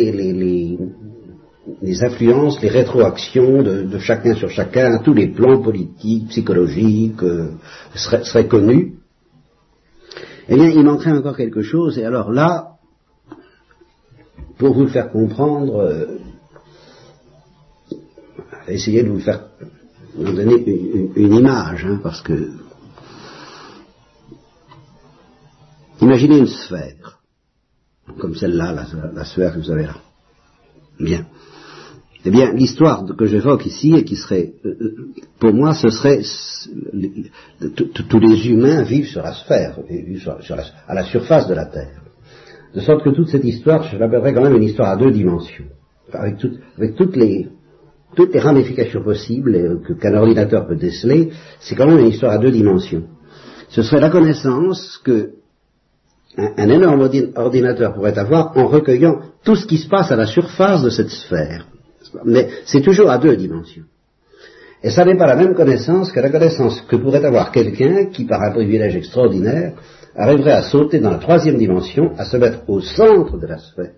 les, 1.83 2.03
influences, 2.03 2.63
les 2.63 2.71
rétroactions 2.71 3.63
de, 3.63 3.99
chacun 3.99 4.35
sur 4.35 4.49
chacun, 4.49 4.99
tous 4.99 5.13
les 5.13 5.29
plans 5.29 5.61
politiques, 5.61 6.29
psychologiques, 6.29 7.23
euh, 7.23 7.51
seraient, 7.95 8.25
seraient 8.25 8.49
connus. 8.49 8.95
Eh 10.49 10.55
bien, 10.55 10.71
il 10.71 10.83
manquerait 10.83 11.13
encore 11.13 11.37
quelque 11.37 11.61
chose, 11.61 11.99
et 11.99 12.05
alors 12.07 12.33
là, 12.33 12.77
pour 14.57 14.73
vous 14.73 14.85
le 14.85 14.89
faire 14.89 15.11
comprendre, 15.11 15.77
euh, 15.77 16.07
de 18.67 19.09
vous 19.09 19.21
faire 19.21 19.46
vous 20.17 20.33
donner 20.33 20.57
une, 20.67 21.13
une 21.15 21.35
image, 21.35 21.85
hein, 21.85 22.01
parce 22.03 22.23
que 22.23 22.51
imaginez 26.01 26.39
une 26.39 26.47
sphère, 26.47 27.21
comme 28.19 28.35
celle-là, 28.35 28.87
la, 29.15 29.25
sphère 29.25 29.55
que 29.55 29.59
vous 29.59 29.71
avez 29.71 29.87
là. 29.87 29.97
Bien. 30.99 31.27
Eh 32.25 32.31
bien, 32.31 32.53
l'histoire 32.53 33.05
que 33.17 33.27
j'évoque 33.27 33.67
ici 33.67 33.95
et 33.95 34.05
qui 34.05 34.17
serait, 34.17 34.55
euh, 34.65 35.13
pour 35.39 35.53
moi, 35.53 35.75
ce 35.75 35.91
serait 35.91 36.23
tous 38.09 38.19
les 38.19 38.49
humains 38.49 38.83
vivent 38.83 39.07
sur 39.07 39.23
la 39.23 39.35
sphère, 39.35 39.79
à 40.89 40.95
la 40.95 41.05
surface 41.05 41.47
de 41.47 41.55
la 41.55 41.67
Terre. 41.67 42.03
De 42.75 42.81
sorte 42.81 43.05
que 43.05 43.11
toute 43.11 43.29
cette 43.29 43.45
histoire, 43.45 43.85
je 43.85 43.97
l'appellerais 43.97 44.35
quand 44.35 44.43
même 44.43 44.57
une 44.57 44.65
histoire 44.65 44.91
à 44.91 44.97
deux 44.97 45.13
dimensions, 45.13 45.67
avec, 46.13 46.39
tout, 46.39 46.51
avec 46.77 46.97
toutes 46.97 47.17
les 47.17 47.49
toutes 48.17 48.35
les 48.35 48.41
ramifications 48.41 49.03
possibles 49.03 49.81
que, 49.87 49.93
qu'un 49.93 50.17
ordinateur 50.17 50.67
peut 50.67 50.77
déceler, 50.77 51.31
c'est 51.61 51.77
quand 51.77 51.87
même 51.87 52.01
une 52.01 52.09
histoire 52.09 52.33
à 52.33 52.39
deux 52.39 52.51
dimensions. 52.51 53.05
Ce 53.69 53.83
serait 53.83 54.01
la 54.01 54.11
connaissance 54.11 54.99
que 55.05 55.35
un, 56.37 56.53
un 56.57 56.69
énorme 56.69 57.09
ordinateur 57.37 57.95
pourrait 57.95 58.19
avoir 58.19 58.57
en 58.57 58.67
recueillant 58.67 59.21
tout 59.45 59.55
ce 59.55 59.67
qui 59.67 59.79
se 59.79 59.89
passe 59.89 60.11
à 60.11 60.17
la 60.17 60.27
surface 60.27 60.83
de 60.83 60.91
cette 60.91 61.11
sphère. 61.11 61.67
Mais 62.25 62.49
c'est 62.65 62.83
toujours 62.83 63.11
à 63.11 63.19
deux 63.19 63.37
dimensions. 63.37 63.85
Et 64.83 64.91
ça 64.91 65.05
n'est 65.05 65.17
pas 65.17 65.27
la 65.27 65.37
même 65.37 65.55
connaissance 65.55 66.13
que 66.13 66.21
la 66.21 66.31
connaissance 66.31 66.81
que 66.83 66.97
pourrait 66.97 67.25
avoir 67.25 67.51
quelqu'un 67.51 68.07
qui, 68.07 68.25
par 68.25 68.43
un 68.43 68.53
privilège 68.53 68.97
extraordinaire, 68.97 69.73
arriverait 70.15 70.53
à 70.53 70.63
sauter 70.63 71.01
dans 71.01 71.11
la 71.11 71.19
troisième 71.19 71.59
dimension, 71.59 72.13
à 72.17 72.25
se 72.25 72.37
mettre 72.37 72.69
au 72.69 72.81
centre 72.81 73.39
de 73.39 73.47
la 73.47 73.59
sphère. 73.59 73.93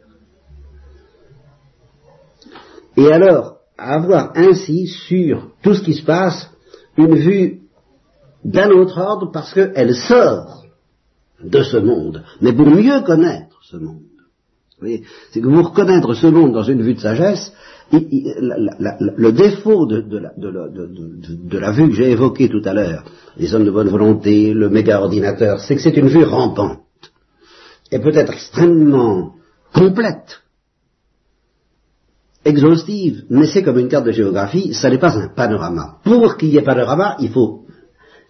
Et 2.97 3.13
alors, 3.13 3.58
avoir 3.79 4.33
ainsi 4.35 4.89
sur 4.89 5.51
tout 5.63 5.75
ce 5.75 5.83
qui 5.83 5.95
se 5.95 6.05
passe 6.05 6.51
une 6.97 7.15
vue 7.15 7.61
d'un 8.45 8.71
autre 8.71 8.99
ordre 8.99 9.31
parce 9.33 9.55
qu'elle 9.55 9.95
sort 9.95 10.65
de 11.43 11.63
ce 11.63 11.77
monde, 11.77 12.25
mais 12.41 12.53
pour 12.53 12.67
mieux 12.67 13.01
connaître 13.03 13.59
ce 13.63 13.77
monde. 13.77 14.03
C'est 15.33 15.41
que 15.41 15.47
vous 15.47 15.63
reconnaître 15.63 16.15
ce 16.15 16.27
monde 16.29 16.53
dans 16.53 16.63
une 16.63 16.83
vue 16.83 16.95
de 16.95 17.01
sagesse, 17.01 17.53
le 17.91 19.31
défaut 19.31 19.87
de, 19.87 21.59
la 21.59 21.73
vue 21.73 21.89
que 21.89 21.95
j'ai 21.95 22.11
évoquée 22.11 22.49
tout 22.49 22.63
à 22.65 22.75
l'heure, 22.75 23.05
les 23.37 23.55
hommes 23.55 23.65
de 23.65 23.71
bonne 23.71 23.89
volonté, 23.89 24.53
le 24.53 24.69
méga 24.69 25.01
ordinateur, 25.01 25.61
c'est 25.61 25.75
que 25.75 25.81
c'est 25.81 25.97
une 25.97 26.09
vue 26.09 26.25
rampante, 26.25 26.81
et 27.91 27.99
peut-être 27.99 28.33
extrêmement 28.33 29.35
complète, 29.75 30.43
exhaustive, 32.49 33.25
mais 33.31 33.47
c'est 33.47 33.63
comme 33.63 33.79
une 33.79 33.89
carte 33.89 34.07
de 34.07 34.13
géographie, 34.13 34.75
ça 34.75 34.91
n'est 34.91 34.99
pas 34.99 35.17
un 35.17 35.29
panorama. 35.29 35.99
Pour 36.05 36.37
qu'il 36.37 36.49
y 36.49 36.59
ait 36.59 36.63
panorama, 36.63 37.17
il 37.21 37.31
faut 37.31 37.65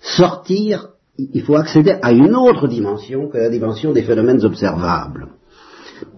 sortir, 0.00 0.88
il 1.18 1.42
faut 1.42 1.56
accéder 1.56 1.96
à 2.02 2.12
une 2.12 2.34
autre 2.34 2.68
dimension 2.68 3.28
que 3.28 3.38
la 3.38 3.50
dimension 3.50 3.92
des 3.92 4.02
phénomènes 4.02 4.44
observables. 4.44 5.28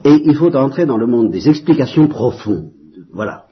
Et 0.05 0.23
il 0.25 0.35
faut 0.35 0.55
entrer 0.55 0.87
dans 0.87 0.99
le 0.99 1.07
monde 1.07 1.31
des 1.31 1.49
explications 1.49 2.09
profondes. 2.09 2.73
Voilà. 3.13 3.45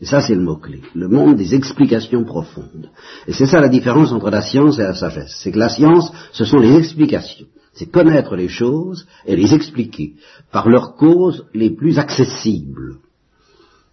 Et 0.00 0.04
ça, 0.04 0.20
c'est 0.20 0.34
le 0.34 0.42
mot-clé. 0.42 0.80
Le 0.94 1.08
monde 1.08 1.36
des 1.36 1.54
explications 1.54 2.24
profondes. 2.24 2.90
Et 3.28 3.32
c'est 3.32 3.46
ça 3.46 3.60
la 3.60 3.68
différence 3.68 4.12
entre 4.12 4.30
la 4.30 4.42
science 4.42 4.78
et 4.78 4.82
la 4.82 4.94
sagesse. 4.94 5.38
C'est 5.40 5.52
que 5.52 5.58
la 5.60 5.68
science, 5.68 6.12
ce 6.32 6.44
sont 6.44 6.58
les 6.58 6.76
explications. 6.76 7.46
C'est 7.72 7.90
connaître 7.90 8.34
les 8.34 8.48
choses 8.48 9.06
et 9.26 9.36
les 9.36 9.54
expliquer 9.54 10.14
par 10.50 10.68
leurs 10.68 10.96
causes 10.96 11.46
les 11.54 11.70
plus 11.70 11.98
accessibles. 11.98 12.98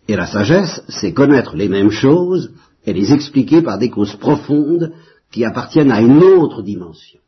Et 0.10 0.16
la 0.16 0.26
sagesse, 0.26 0.82
c'est 0.90 1.14
connaître 1.14 1.56
les 1.56 1.70
mêmes 1.70 1.92
choses 1.92 2.52
et 2.84 2.94
les 2.94 3.14
expliquer 3.14 3.62
par 3.62 3.78
des 3.78 3.92
causes 3.92 4.16
profondes 4.16 4.92
qui 5.32 5.46
appartiennent 5.46 5.92
à 5.92 6.02
une 6.02 6.24
autre 6.24 6.64
dimension 6.64 7.20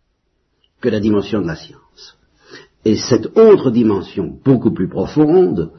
que 0.81 0.89
la 0.89 0.99
dimension 0.99 1.41
de 1.41 1.47
la 1.47 1.55
science. 1.55 2.17
Et 2.83 2.95
cette 2.95 3.37
autre 3.37 3.69
dimension, 3.69 4.33
beaucoup 4.43 4.73
plus 4.73 4.89
profonde 4.89 5.69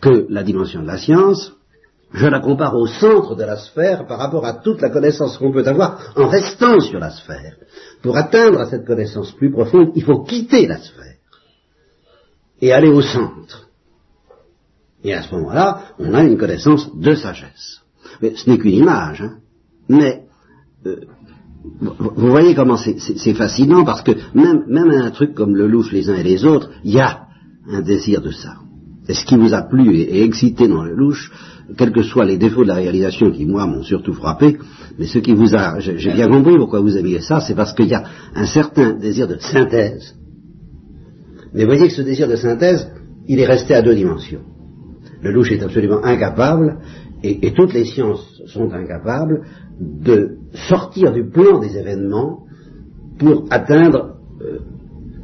que 0.00 0.24
la 0.30 0.42
dimension 0.42 0.80
de 0.80 0.86
la 0.86 0.96
science, 0.96 1.52
Je 2.14 2.26
la 2.26 2.40
compare 2.40 2.74
au 2.74 2.86
centre 2.86 3.36
de 3.36 3.44
la 3.44 3.58
sphère 3.58 4.06
par 4.06 4.18
rapport 4.18 4.46
à 4.46 4.54
toute 4.54 4.80
la 4.80 4.88
connaissance 4.88 5.36
qu'on 5.36 5.52
peut 5.52 5.68
avoir 5.68 6.14
en 6.16 6.28
restant 6.28 6.80
sur 6.80 6.98
la 6.98 7.10
sphère. 7.10 7.56
Pour 8.00 8.16
atteindre 8.16 8.60
à 8.60 8.70
cette 8.70 8.86
connaissance 8.86 9.32
plus 9.32 9.52
profonde, 9.52 9.92
il 9.94 10.02
faut 10.02 10.22
quitter 10.22 10.66
la 10.66 10.78
sphère 10.78 11.16
et 12.62 12.72
aller 12.72 12.88
au 12.88 13.02
centre. 13.02 13.67
Et 15.08 15.14
à 15.14 15.22
ce 15.22 15.34
moment-là, 15.36 15.94
on 15.98 16.12
a 16.12 16.22
une 16.22 16.36
connaissance 16.36 16.94
de 16.94 17.14
sagesse. 17.14 17.80
Mais 18.20 18.34
ce 18.36 18.48
n'est 18.48 18.58
qu'une 18.58 18.74
image, 18.74 19.22
hein. 19.22 19.36
mais 19.88 20.24
euh, 20.86 20.96
vous 21.80 22.28
voyez 22.28 22.54
comment 22.54 22.76
c'est 22.76 23.34
fascinant 23.34 23.84
parce 23.84 24.02
que 24.02 24.12
même, 24.34 24.90
un 24.90 25.10
truc 25.10 25.34
comme 25.34 25.56
le 25.56 25.66
louche 25.66 25.92
les 25.92 26.10
uns 26.10 26.14
et 26.14 26.22
les 26.22 26.44
autres, 26.44 26.70
il 26.84 26.92
y 26.92 27.00
a 27.00 27.20
un 27.70 27.80
désir 27.80 28.20
de 28.20 28.30
ça. 28.30 28.56
Et 29.08 29.14
ce 29.14 29.24
qui 29.24 29.36
vous 29.36 29.54
a 29.54 29.62
plu 29.62 29.96
et, 29.96 30.22
excité 30.22 30.68
dans 30.68 30.84
le 30.84 30.94
louche, 30.94 31.32
quels 31.78 31.92
que 31.92 32.02
soient 32.02 32.26
les 32.26 32.36
défauts 32.36 32.64
de 32.64 32.68
la 32.68 32.74
réalisation 32.74 33.30
qui, 33.30 33.46
moi, 33.46 33.66
m'ont 33.66 33.82
surtout 33.82 34.12
frappé, 34.12 34.58
mais 34.98 35.06
ce 35.06 35.20
qui 35.20 35.32
vous 35.32 35.54
a, 35.54 35.78
j'ai 35.80 36.12
bien 36.12 36.28
compris 36.28 36.58
pourquoi 36.58 36.80
vous 36.80 36.98
aimiez 36.98 37.20
ça, 37.20 37.40
c'est 37.40 37.54
parce 37.54 37.72
qu'il 37.72 37.88
y 37.88 37.94
a 37.94 38.04
un 38.34 38.46
certain 38.46 38.92
désir 38.92 39.26
de 39.26 39.38
synthèse. 39.38 40.14
Mais 41.54 41.64
voyez 41.64 41.88
que 41.88 41.94
ce 41.94 42.02
désir 42.02 42.28
de 42.28 42.36
synthèse, 42.36 42.90
il 43.26 43.40
est 43.40 43.46
resté 43.46 43.74
à 43.74 43.80
deux 43.80 43.94
dimensions. 43.94 44.42
Le 45.22 45.32
louche 45.32 45.52
est 45.52 45.62
absolument 45.62 46.04
incapable, 46.04 46.78
et, 47.22 47.52
toutes 47.52 47.72
les 47.72 47.84
sciences 47.84 48.42
sont 48.46 48.70
incapables, 48.72 49.42
de 49.80 50.36
sortir 50.68 51.12
du 51.12 51.28
plan 51.28 51.58
des 51.58 51.76
événements 51.76 52.44
pour 53.18 53.46
atteindre 53.50 54.16
euh, 54.40 54.58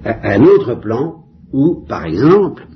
un 0.04 0.42
autre 0.42 0.74
plan 0.80 1.24
où, 1.52 1.84
par 1.86 2.04
exemple, 2.04 2.66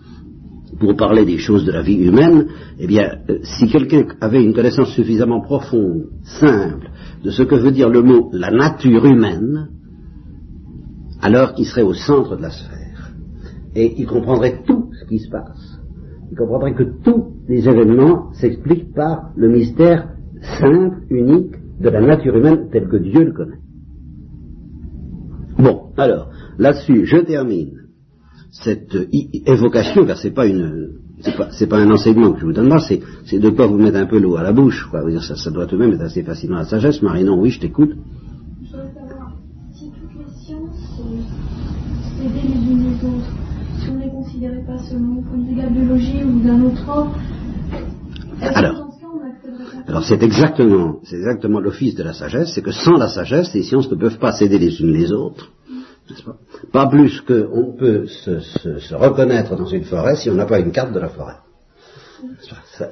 pour 0.79 0.97
parler 0.97 1.25
des 1.25 1.39
choses 1.39 1.65
de 1.65 1.73
la 1.73 1.83
vie 1.83 1.97
humaine, 1.97 2.47
eh 2.79 2.87
bien, 2.87 3.19
euh, 3.29 3.39
si 3.43 3.69
quelqu'un 3.69 4.05
avait 4.21 4.43
une 4.43 4.55
connaissance 4.55 4.91
suffisamment 4.91 5.41
profonde, 5.41 6.07
simple, 6.23 6.91
de 7.25 7.31
ce 7.31 7.43
que 7.43 7.57
veut 7.57 7.73
dire 7.73 7.89
le 7.89 8.03
mot 8.03 8.31
la 8.33 8.51
nature 8.51 9.05
humaine, 9.05 9.71
alors 11.21 11.55
il 11.59 11.67
serait 11.67 11.83
au 11.83 11.95
centre 11.95 12.37
de 12.37 12.43
la 12.43 12.51
sphère. 12.51 13.13
Et 13.75 14.01
il 14.01 14.07
comprendrait 14.07 14.63
tout 14.65 14.91
ce 15.01 15.09
qui 15.09 15.19
se 15.19 15.29
passe. 15.29 15.78
Il 16.31 16.37
comprendrait 16.37 16.75
que 16.75 16.85
tous 17.03 17.35
les 17.49 17.69
événements 17.69 18.33
s'expliquent 18.33 18.95
par 18.95 19.31
le 19.37 19.49
mystère 19.49 20.09
simple, 20.61 21.03
unique, 21.11 21.55
de 21.81 21.89
la 21.89 22.01
nature 22.01 22.37
humaine 22.37 22.69
telle 22.71 22.89
que 22.89 22.97
Dieu 22.97 23.25
le 23.25 23.33
connaît. 23.33 23.59
Bon, 25.59 25.91
alors, 25.97 26.31
là-dessus, 26.59 27.07
je 27.07 27.19
termine 27.19 27.73
cette 28.51 28.97
évocation, 29.47 30.07
car 30.07 30.17
c'est 30.17 30.33
pas 30.33 30.47
une, 30.47 30.99
c'est 31.51 31.67
pas, 31.69 31.79
un 31.79 31.91
enseignement 31.91 32.33
que 32.33 32.41
je 32.41 32.47
vous 32.47 32.53
donne 32.53 32.69
là, 32.69 32.79
c'est, 32.81 33.39
de 33.39 33.51
quoi 33.51 33.67
vous 33.67 33.79
mettre 33.79 33.99
un 33.99 34.07
peu 34.07 34.19
l'eau 34.19 34.37
à 34.37 34.43
la 34.43 34.53
bouche, 34.53 34.89
ça, 35.21 35.51
doit 35.51 35.67
tout 35.67 35.77
de 35.77 35.85
même 35.85 35.95
être 35.95 36.03
assez 36.03 36.23
facilement 36.23 36.57
la 36.57 36.65
sagesse. 36.65 37.03
Marinon, 37.03 37.41
oui, 37.41 37.51
je 37.51 37.61
t'écoute. 37.61 37.91
Je 38.63 38.71
voudrais 38.71 38.93
savoir 38.95 39.37
si 39.73 39.91
toutes 39.91 40.15
les 40.19 40.31
sciences 40.45 41.01
unes 41.05 41.25
les 42.21 42.95
autres, 43.07 43.33
si 43.79 43.91
on 43.91 43.95
ne 43.95 44.01
les 44.01 44.11
considérait 44.79 44.85
pas 44.85 44.91
seulement 44.91 45.19
au 45.19 45.23
point 45.23 45.39
de 45.39 45.49
vue 45.49 45.55
de 45.55 45.63
la 45.63 45.69
biologie 45.69 46.25
ou 46.25 46.41
d'un 46.41 46.63
autre 46.63 46.89
ordre, 46.89 47.15
alors, 48.41 48.89
alors 49.87 50.05
c'est 50.05 50.23
exactement, 50.23 51.01
c'est 51.05 51.17
exactement 51.17 51.61
l'office 51.61 51.95
de 51.95 52.03
la 52.05 52.13
sagesse, 52.13 52.53
c'est 52.55 52.63
que 52.63 52.71
sans 52.71 52.97
la 52.97 53.09
sagesse, 53.09 53.53
les 53.55 53.63
sciences 53.63 53.91
ne 53.91 53.97
peuvent 53.97 54.19
pas 54.19 54.33
s'aider 54.33 54.59
les 54.59 54.81
unes 54.81 54.93
les 54.93 55.13
autres. 55.13 55.51
Pas, 56.73 56.87
plus 56.87 57.21
qu'on 57.21 57.77
peut 57.79 58.07
se, 58.07 58.95
reconnaître 58.95 59.57
dans 59.57 59.67
une 59.67 59.85
forêt 59.85 60.17
si 60.17 60.31
on 60.31 60.35
n'a 60.35 60.47
pas 60.47 60.59
une 60.59 60.73
carte 60.73 60.93
de 60.93 61.01
la 61.01 61.09
forêt. 61.09 61.37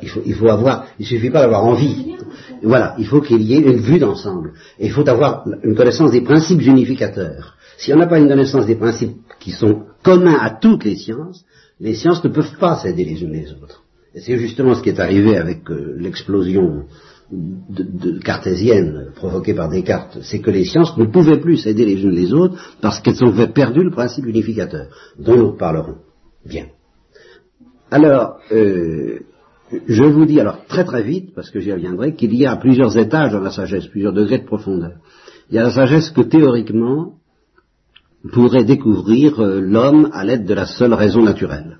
Il, 0.02 0.34
faut, 0.34 0.48
avoir, 0.48 0.86
il 0.98 1.06
suffit 1.06 1.30
pas 1.30 1.40
d'avoir 1.40 1.64
envie. 1.64 2.14
Voilà, 2.62 2.94
il 2.98 3.06
faut 3.06 3.20
qu'il 3.20 3.42
y 3.42 3.54
ait 3.54 3.60
une 3.60 3.80
vue 3.80 3.98
d'ensemble. 3.98 4.52
Et 4.78 4.86
il 4.86 4.92
faut 4.92 5.08
avoir 5.08 5.46
une 5.62 5.74
connaissance 5.74 6.10
des 6.10 6.20
principes 6.20 6.62
unificateurs. 6.62 7.56
Si 7.78 7.92
on 7.92 7.96
n'a 7.96 8.06
pas 8.06 8.18
une 8.18 8.28
connaissance 8.28 8.66
des 8.66 8.76
principes 8.76 9.16
qui 9.40 9.52
sont 9.52 9.82
communs 10.02 10.38
à 10.40 10.50
toutes 10.50 10.84
les 10.84 10.96
sciences, 10.96 11.44
les 11.80 11.94
sciences 11.94 12.24
ne 12.24 12.30
peuvent 12.30 12.56
pas 12.58 12.76
s'aider 12.76 13.04
les 13.04 13.22
unes 13.22 13.32
les 13.32 13.52
autres. 13.52 13.82
Et 14.14 14.20
c'est 14.20 14.38
justement 14.38 14.74
ce 14.74 14.82
qui 14.82 14.88
est 14.88 15.00
arrivé 15.00 15.36
avec 15.36 15.70
euh, 15.70 15.94
l'explosion 15.98 16.84
cartésienne 18.24 19.10
provoquée 19.16 19.52
par 19.52 19.68
Descartes, 19.68 20.18
c'est 20.22 20.40
que 20.40 20.50
les 20.50 20.64
sciences 20.64 20.96
ne 20.96 21.06
pouvaient 21.06 21.40
plus 21.40 21.58
s'aider 21.58 21.84
les 21.84 22.00
unes 22.00 22.14
les 22.14 22.32
autres 22.32 22.76
parce 22.80 23.00
qu'elles 23.00 23.22
ont 23.24 23.34
perdu 23.48 23.82
le 23.82 23.90
principe 23.90 24.26
unificateur, 24.26 24.86
dont 25.18 25.36
nous 25.36 25.50
reparlerons. 25.50 25.96
Bien. 26.44 26.66
Alors, 27.90 28.38
euh, 28.52 29.20
je 29.86 30.04
vous 30.04 30.26
dis 30.26 30.40
alors 30.40 30.64
très 30.66 30.84
très 30.84 31.02
vite, 31.02 31.34
parce 31.34 31.50
que 31.50 31.60
j'y 31.60 31.72
reviendrai, 31.72 32.14
qu'il 32.14 32.34
y 32.34 32.46
a 32.46 32.56
plusieurs 32.56 32.96
étages 32.96 33.32
dans 33.32 33.40
la 33.40 33.50
sagesse, 33.50 33.86
plusieurs 33.86 34.12
degrés 34.12 34.38
de 34.38 34.46
profondeur. 34.46 34.98
Il 35.50 35.56
y 35.56 35.58
a 35.58 35.62
la 35.62 35.70
sagesse 35.70 36.10
que 36.10 36.22
théoriquement 36.22 37.14
pourrait 38.32 38.64
découvrir 38.64 39.40
euh, 39.40 39.60
l'homme 39.60 40.10
à 40.12 40.24
l'aide 40.24 40.46
de 40.46 40.54
la 40.54 40.66
seule 40.66 40.94
raison 40.94 41.22
naturelle. 41.22 41.78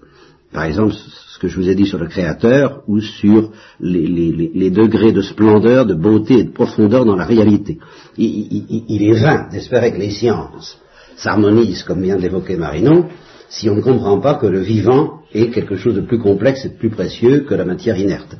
Par 0.53 0.65
exemple, 0.65 0.95
ce 0.95 1.39
que 1.39 1.49
je 1.49 1.57
vous 1.57 1.69
ai 1.69 1.75
dit 1.75 1.87
sur 1.87 1.99
le 1.99 2.07
Créateur 2.07 2.83
ou 2.87 3.01
sur 3.01 3.51
les, 3.81 4.71
degrés 4.71 5.13
de 5.13 5.21
splendeur, 5.21 5.85
de 5.85 5.95
beauté 5.95 6.39
et 6.39 6.45
de 6.45 6.53
profondeur 6.53 7.05
dans 7.05 7.17
la 7.17 7.27
réalité. 7.27 7.79
Il, 8.17 9.03
est 9.03 9.21
vain 9.21 9.49
d'espérer 9.51 9.93
que 9.93 9.99
les 9.99 10.13
sciences 10.13 10.79
s'harmonisent, 11.17 11.83
comme 11.83 12.01
vient 12.01 12.17
de 12.17 12.23
l'évoquer 12.23 12.57
Marinon, 12.57 13.07
si 13.51 13.69
on 13.69 13.75
ne 13.75 13.83
comprend 13.83 14.19
pas 14.19 14.37
que 14.37 14.47
le 14.47 14.61
vivant 14.61 15.21
est 15.37 15.51
quelque 15.51 15.77
chose 15.77 15.95
de 15.95 16.01
plus 16.01 16.19
complexe 16.19 16.65
et 16.65 16.71
de 16.71 16.79
plus 16.79 16.91
précieux 16.91 17.41
que 17.41 17.55
la 17.55 17.65
matière 17.65 17.99
inerte, 17.99 18.37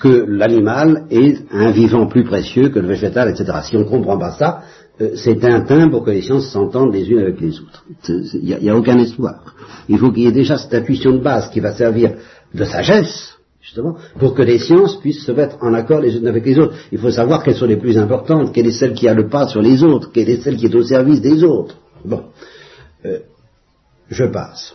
que 0.00 0.24
l'animal 0.26 1.04
est 1.10 1.38
un 1.52 1.70
vivant 1.70 2.06
plus 2.06 2.24
précieux 2.24 2.70
que 2.70 2.78
le 2.78 2.88
végétal, 2.88 3.28
etc. 3.28 3.58
Si 3.64 3.76
on 3.76 3.80
ne 3.80 3.84
comprend 3.84 4.18
pas 4.18 4.32
ça, 4.32 4.62
euh, 5.00 5.10
c'est 5.14 5.44
un 5.44 5.60
temps 5.62 5.88
pour 5.90 6.04
que 6.04 6.10
les 6.10 6.22
sciences 6.22 6.50
s'entendent 6.50 6.92
les 6.92 7.08
unes 7.10 7.20
avec 7.20 7.40
les 7.40 7.58
autres. 7.60 7.84
Il 8.08 8.58
n'y 8.60 8.70
a, 8.70 8.76
aucun 8.76 8.98
espoir. 8.98 9.54
Il 9.88 9.98
faut 9.98 10.10
qu'il 10.10 10.24
y 10.24 10.26
ait 10.26 10.32
déjà 10.32 10.56
cette 10.58 10.74
intuition 10.74 11.12
de 11.12 11.18
base 11.18 11.50
qui 11.50 11.60
va 11.60 11.72
servir 11.72 12.14
de 12.54 12.64
sagesse, 12.64 13.34
justement, 13.60 13.96
pour 14.18 14.34
que 14.34 14.42
les 14.42 14.58
sciences 14.58 14.98
puissent 15.00 15.24
se 15.24 15.32
mettre 15.32 15.56
en 15.60 15.74
accord 15.74 16.00
les 16.00 16.16
unes 16.16 16.26
avec 16.26 16.44
les 16.44 16.58
autres. 16.58 16.74
Il 16.92 16.98
faut 16.98 17.10
savoir 17.10 17.42
quelles 17.42 17.56
sont 17.56 17.66
les 17.66 17.76
plus 17.76 17.98
importantes, 17.98 18.52
quelle 18.52 18.66
est 18.66 18.78
celle 18.78 18.94
qui 18.94 19.08
a 19.08 19.14
le 19.14 19.28
pas 19.28 19.48
sur 19.48 19.62
les 19.62 19.82
autres, 19.84 20.10
quelle 20.12 20.28
est 20.28 20.40
celle 20.40 20.56
qui 20.56 20.66
est 20.66 20.74
au 20.74 20.82
service 20.82 21.20
des 21.20 21.44
autres. 21.44 21.76
Bon, 22.04 22.24
euh, 23.04 23.20
je 24.08 24.24
passe. 24.24 24.74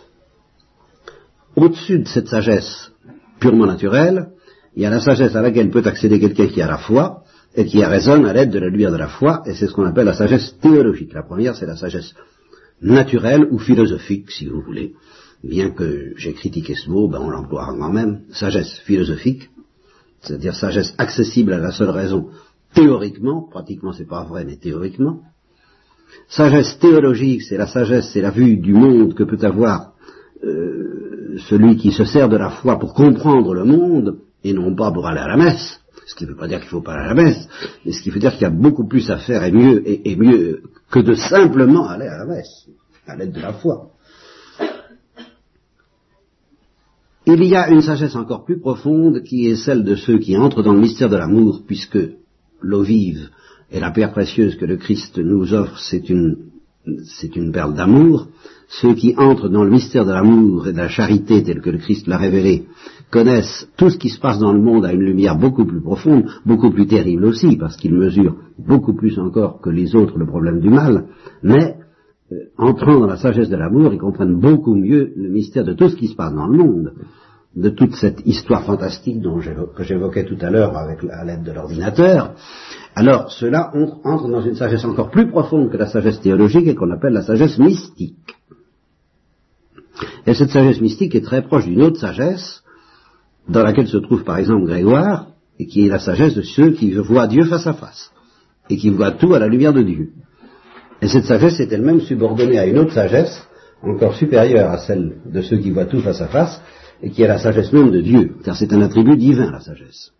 Au-dessus 1.56 2.00
de 2.00 2.08
cette 2.08 2.28
sagesse 2.28 2.92
purement 3.40 3.66
naturelle, 3.66 4.28
il 4.74 4.82
y 4.82 4.86
a 4.86 4.90
la 4.90 5.00
sagesse 5.00 5.34
à 5.34 5.42
laquelle 5.42 5.70
peut 5.70 5.82
accéder 5.84 6.20
quelqu'un 6.20 6.48
qui 6.48 6.60
a 6.62 6.66
la 6.66 6.78
foi, 6.78 7.24
et 7.56 7.64
qui 7.64 7.82
raisonne 7.82 8.26
à 8.26 8.34
l'aide 8.34 8.50
de 8.50 8.58
la 8.58 8.68
lumière 8.68 8.92
de 8.92 8.98
la 8.98 9.08
foi, 9.08 9.42
et 9.46 9.54
c'est 9.54 9.66
ce 9.66 9.72
qu'on 9.72 9.86
appelle 9.86 10.04
la 10.04 10.12
sagesse 10.12 10.58
théologique. 10.60 11.14
La 11.14 11.22
première, 11.22 11.56
c'est 11.56 11.66
la 11.66 11.76
sagesse 11.76 12.14
naturelle 12.82 13.48
ou 13.50 13.58
philosophique, 13.58 14.30
si 14.30 14.46
vous 14.46 14.60
voulez 14.60 14.92
bien 15.42 15.70
que 15.70 16.12
j'ai 16.16 16.34
critiqué 16.34 16.74
ce 16.74 16.90
mot, 16.90 17.08
ben 17.08 17.20
on 17.20 17.30
l'emploie 17.30 17.66
quand 17.66 17.92
même, 17.92 18.20
sagesse 18.32 18.80
philosophique, 18.84 19.48
c'est-à-dire 20.20 20.54
sagesse 20.54 20.94
accessible 20.98 21.52
à 21.54 21.58
la 21.58 21.72
seule 21.72 21.90
raison 21.90 22.28
théoriquement, 22.74 23.48
pratiquement 23.48 23.92
c'est 23.92 24.08
pas 24.08 24.24
vrai, 24.24 24.44
mais 24.44 24.56
théoriquement. 24.56 25.22
Sagesse 26.28 26.78
théologique, 26.78 27.42
c'est 27.42 27.56
la 27.56 27.66
sagesse, 27.66 28.10
c'est 28.12 28.20
la 28.20 28.30
vue 28.30 28.58
du 28.58 28.74
monde 28.74 29.14
que 29.14 29.24
peut 29.24 29.44
avoir 29.46 29.94
euh, 30.44 31.15
celui 31.38 31.76
qui 31.76 31.92
se 31.92 32.04
sert 32.04 32.28
de 32.28 32.36
la 32.36 32.50
foi 32.50 32.78
pour 32.78 32.94
comprendre 32.94 33.54
le 33.54 33.64
monde, 33.64 34.18
et 34.44 34.52
non 34.52 34.74
pas 34.74 34.90
pour 34.90 35.06
aller 35.06 35.20
à 35.20 35.28
la 35.28 35.36
messe. 35.36 35.80
Ce 36.06 36.14
qui 36.14 36.24
ne 36.24 36.30
veut 36.30 36.36
pas 36.36 36.46
dire 36.46 36.60
qu'il 36.60 36.68
faut 36.68 36.82
pas 36.82 36.92
aller 36.92 37.10
à 37.10 37.14
la 37.14 37.22
messe, 37.22 37.48
mais 37.84 37.92
ce 37.92 38.00
qui 38.00 38.10
veut 38.10 38.20
dire 38.20 38.32
qu'il 38.32 38.42
y 38.42 38.46
a 38.46 38.50
beaucoup 38.50 38.86
plus 38.86 39.10
à 39.10 39.18
faire 39.18 39.42
et 39.42 39.50
mieux, 39.50 39.82
et 39.86 40.16
mieux 40.16 40.62
que 40.90 41.00
de 41.00 41.14
simplement 41.14 41.88
aller 41.88 42.06
à 42.06 42.18
la 42.18 42.26
messe, 42.26 42.68
à 43.06 43.16
l'aide 43.16 43.32
de 43.32 43.40
la 43.40 43.52
foi. 43.52 43.90
Il 47.26 47.42
y 47.42 47.56
a 47.56 47.70
une 47.70 47.82
sagesse 47.82 48.14
encore 48.14 48.44
plus 48.44 48.60
profonde 48.60 49.24
qui 49.24 49.48
est 49.48 49.56
celle 49.56 49.82
de 49.82 49.96
ceux 49.96 50.18
qui 50.18 50.36
entrent 50.36 50.62
dans 50.62 50.74
le 50.74 50.80
mystère 50.80 51.08
de 51.08 51.16
l'amour, 51.16 51.62
puisque 51.66 51.98
l'eau 52.60 52.82
vive 52.82 53.30
et 53.72 53.80
la 53.80 53.90
pierre 53.90 54.12
précieuse 54.12 54.54
que 54.54 54.64
le 54.64 54.76
Christ 54.76 55.18
nous 55.18 55.52
offre, 55.52 55.76
c'est 55.80 56.08
une, 56.08 56.36
c'est 57.04 57.36
une 57.36 57.52
perle 57.52 57.74
d'amour. 57.74 58.28
Ceux 58.68 58.94
qui 58.94 59.14
entrent 59.16 59.48
dans 59.48 59.64
le 59.64 59.70
mystère 59.70 60.04
de 60.04 60.12
l'amour 60.12 60.66
et 60.66 60.72
de 60.72 60.78
la 60.78 60.88
charité 60.88 61.42
tel 61.42 61.60
que 61.60 61.70
le 61.70 61.78
Christ 61.78 62.06
l'a 62.06 62.18
révélé 62.18 62.66
connaissent 63.10 63.68
tout 63.76 63.90
ce 63.90 63.98
qui 63.98 64.08
se 64.08 64.18
passe 64.18 64.40
dans 64.40 64.52
le 64.52 64.60
monde 64.60 64.84
à 64.84 64.92
une 64.92 65.02
lumière 65.02 65.36
beaucoup 65.36 65.64
plus 65.64 65.80
profonde, 65.80 66.26
beaucoup 66.44 66.70
plus 66.70 66.86
terrible 66.86 67.24
aussi, 67.24 67.56
parce 67.56 67.76
qu'ils 67.76 67.94
mesurent 67.94 68.36
beaucoup 68.58 68.94
plus 68.94 69.18
encore 69.18 69.60
que 69.60 69.70
les 69.70 69.94
autres 69.94 70.18
le 70.18 70.26
problème 70.26 70.60
du 70.60 70.68
mal, 70.68 71.06
mais 71.42 71.76
euh, 72.32 72.36
entrant 72.58 72.98
dans 72.98 73.06
la 73.06 73.16
sagesse 73.16 73.48
de 73.48 73.56
l'amour, 73.56 73.92
ils 73.92 74.00
comprennent 74.00 74.40
beaucoup 74.40 74.74
mieux 74.74 75.12
le 75.14 75.28
mystère 75.28 75.64
de 75.64 75.74
tout 75.74 75.88
ce 75.88 75.96
qui 75.96 76.08
se 76.08 76.16
passe 76.16 76.34
dans 76.34 76.48
le 76.48 76.58
monde, 76.58 76.92
de 77.54 77.70
toute 77.70 77.94
cette 77.94 78.26
histoire 78.26 78.64
fantastique 78.64 79.22
que 79.22 79.84
j'évoquais 79.84 80.24
tout 80.24 80.36
à 80.40 80.50
l'heure 80.50 80.76
avec 80.76 80.98
à 81.10 81.24
l'aide 81.24 81.44
de 81.44 81.52
l'ordinateur. 81.52 82.34
Alors 82.98 83.30
cela 83.30 83.70
entre 83.74 84.26
dans 84.26 84.40
une 84.40 84.54
sagesse 84.54 84.86
encore 84.86 85.10
plus 85.10 85.28
profonde 85.28 85.70
que 85.70 85.76
la 85.76 85.86
sagesse 85.86 86.18
théologique 86.20 86.66
et 86.66 86.74
qu'on 86.74 86.90
appelle 86.90 87.12
la 87.12 87.22
sagesse 87.22 87.58
mystique. 87.58 88.34
Et 90.26 90.32
cette 90.32 90.48
sagesse 90.48 90.80
mystique 90.80 91.14
est 91.14 91.20
très 91.24 91.42
proche 91.42 91.66
d'une 91.66 91.82
autre 91.82 92.00
sagesse, 92.00 92.62
dans 93.48 93.62
laquelle 93.62 93.86
se 93.86 93.98
trouve 93.98 94.24
par 94.24 94.38
exemple 94.38 94.66
Grégoire, 94.66 95.26
et 95.58 95.66
qui 95.66 95.86
est 95.86 95.90
la 95.90 95.98
sagesse 95.98 96.34
de 96.34 96.40
ceux 96.40 96.70
qui 96.70 96.90
voient 96.94 97.26
Dieu 97.26 97.44
face 97.44 97.66
à 97.66 97.74
face, 97.74 98.12
et 98.70 98.78
qui 98.78 98.88
voient 98.88 99.12
tout 99.12 99.34
à 99.34 99.38
la 99.38 99.46
lumière 99.46 99.74
de 99.74 99.82
Dieu. 99.82 100.12
Et 101.02 101.08
cette 101.08 101.26
sagesse 101.26 101.60
est 101.60 101.70
elle-même 101.70 102.00
subordonnée 102.00 102.58
à 102.58 102.66
une 102.66 102.78
autre 102.78 102.94
sagesse, 102.94 103.46
encore 103.82 104.14
supérieure 104.14 104.70
à 104.70 104.78
celle 104.78 105.18
de 105.26 105.42
ceux 105.42 105.58
qui 105.58 105.70
voient 105.70 105.84
tout 105.84 106.00
face 106.00 106.22
à 106.22 106.28
face, 106.28 106.62
et 107.02 107.10
qui 107.10 107.22
est 107.22 107.28
la 107.28 107.38
sagesse 107.38 107.74
même 107.74 107.90
de 107.90 108.00
Dieu, 108.00 108.36
car 108.42 108.56
c'est 108.56 108.72
un 108.72 108.80
attribut 108.80 109.18
divin, 109.18 109.50
la 109.50 109.60
sagesse. 109.60 110.12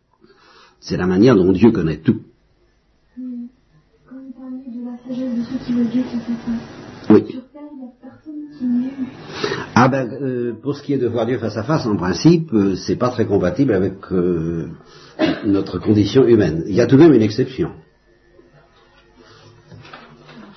C'est 0.78 0.98
la 0.98 1.06
manière 1.06 1.36
dont 1.36 1.52
Dieu 1.52 1.72
connaît 1.72 2.02
tout. 2.02 2.20
Quand 4.26 4.32
vous 4.32 4.40
parlez 4.40 4.76
de 4.76 4.84
la 4.84 4.96
sagesse 4.96 5.36
de 5.38 5.42
ceux 5.44 5.64
qui 5.64 5.72
veulent 5.72 5.88
Dieu 5.88 6.02
face 6.02 6.14
à 6.14 6.34
face, 6.34 7.10
Oui. 7.10 7.30
sur 7.30 7.48
Terre, 7.52 7.62
il 7.72 7.78
n'y 7.78 7.84
a 7.84 7.92
personne 8.00 8.58
qui 8.58 8.64
n'est 8.64 8.90
Ah 9.74 9.88
ben, 9.88 10.08
euh, 10.20 10.54
pour 10.62 10.74
ce 10.76 10.82
qui 10.82 10.94
est 10.94 10.98
de 10.98 11.06
voir 11.06 11.26
Dieu 11.26 11.38
face 11.38 11.56
à 11.56 11.62
face, 11.62 11.86
en 11.86 11.96
principe, 11.96 12.52
euh, 12.52 12.74
c'est 12.74 12.96
pas 12.96 13.10
très 13.10 13.26
compatible 13.26 13.72
avec 13.72 13.94
euh, 14.12 14.68
notre 15.44 15.78
condition 15.78 16.24
humaine. 16.26 16.64
Il 16.66 16.74
y 16.74 16.80
a 16.80 16.86
tout 16.86 16.96
de 16.96 17.02
même 17.02 17.12
une 17.12 17.22
exception. 17.22 17.70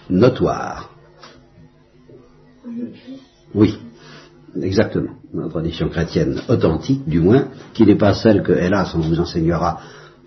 Notoire. 0.10 0.90
Oui, 3.54 3.78
exactement. 4.62 5.12
Dans 5.34 5.44
la 5.44 5.50
tradition 5.50 5.90
chrétienne 5.90 6.42
authentique, 6.48 7.08
du 7.08 7.20
moins, 7.20 7.50
qui 7.74 7.86
n'est 7.86 7.98
pas 7.98 8.14
celle 8.16 8.42
que, 8.42 8.54
hélas, 8.54 8.96
on 8.96 9.00
vous 9.00 9.20
enseignera 9.20 9.80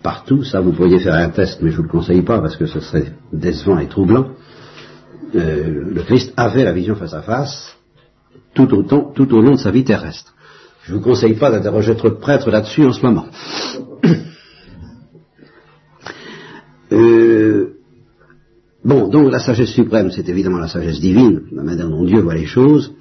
partout. 0.03 0.45
Ça, 0.45 0.61
vous 0.61 0.73
pourriez 0.73 0.99
faire 0.99 1.15
un 1.15 1.31
test, 1.31 1.61
mais 1.63 1.71
je 1.71 1.77
vous 1.77 1.85
le 1.85 1.89
conseille 1.89 2.23
pas 2.23 2.41
parce 2.41 2.57
que 2.57 2.67
ce 2.67 2.81
serait 2.81 3.13
décevant 3.33 3.79
et 3.79 3.89
troublant. 3.89 4.29
Euh, 5.35 5.85
le 5.95 6.03
Christ 6.03 6.33
avait 6.37 6.65
la 6.65 6.73
vision 6.73 6.95
face 6.95 7.15
à 7.15 7.23
face 7.23 7.77
tout 8.55 8.73
au 8.75 9.41
long 9.41 9.53
de 9.53 9.57
sa 9.57 9.71
vie 9.71 9.85
terrestre. 9.85 10.35
Je 10.85 10.93
ne 10.93 10.99
vous 10.99 11.05
conseille 11.05 11.35
pas 11.35 11.51
d'interroger 11.51 11.97
trop 11.97 12.09
de 12.09 12.15
prêtres 12.15 12.51
là-dessus 12.51 12.85
en 12.85 12.93
ce 12.93 13.05
moment. 13.05 13.27
Euh, 16.95 17.79
bon, 18.85 19.09
donc 19.09 19.33
la 19.33 19.39
sagesse 19.39 19.71
suprême, 19.71 20.11
c'est 20.11 20.29
évidemment 20.29 20.59
la 20.59 20.69
sagesse 20.69 21.01
divine, 21.01 21.41
la 21.51 21.63
manière 21.63 21.89
dont 21.89 22.05
Dieu 22.05 22.21
voit 22.21 22.35
les 22.35 22.45
choses, 22.45 22.93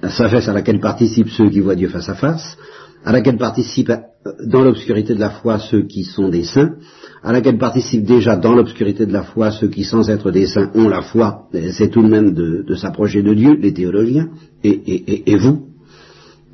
la 0.00 0.08
sagesse 0.08 0.48
à 0.48 0.54
laquelle 0.54 0.80
participent 0.80 1.28
ceux 1.28 1.50
qui 1.50 1.60
voient 1.60 1.74
Dieu 1.74 1.90
face 1.90 2.08
à 2.08 2.14
face, 2.14 2.56
à 3.04 3.12
laquelle 3.12 3.38
participent 3.38 3.90
euh, 3.90 4.32
dans 4.46 4.62
l'obscurité 4.62 5.14
de 5.14 5.20
la 5.20 5.30
foi 5.30 5.58
ceux 5.58 5.82
qui 5.82 6.04
sont 6.04 6.28
des 6.28 6.42
saints, 6.44 6.74
à 7.22 7.32
laquelle 7.32 7.58
participent 7.58 8.04
déjà 8.04 8.36
dans 8.36 8.54
l'obscurité 8.54 9.06
de 9.06 9.12
la 9.12 9.22
foi 9.22 9.50
ceux 9.50 9.68
qui, 9.68 9.84
sans 9.84 10.08
être 10.10 10.30
des 10.30 10.46
saints, 10.46 10.70
ont 10.74 10.88
la 10.88 11.02
foi, 11.02 11.48
c'est 11.72 11.88
tout 11.90 12.02
de 12.02 12.08
même 12.08 12.32
de, 12.34 12.62
de 12.62 12.74
s'approcher 12.74 13.22
de 13.22 13.34
Dieu, 13.34 13.54
les 13.60 13.72
théologiens, 13.72 14.28
et, 14.62 14.70
et- 14.70 15.12
et- 15.12 15.30
et 15.32 15.36
vous. 15.36 15.66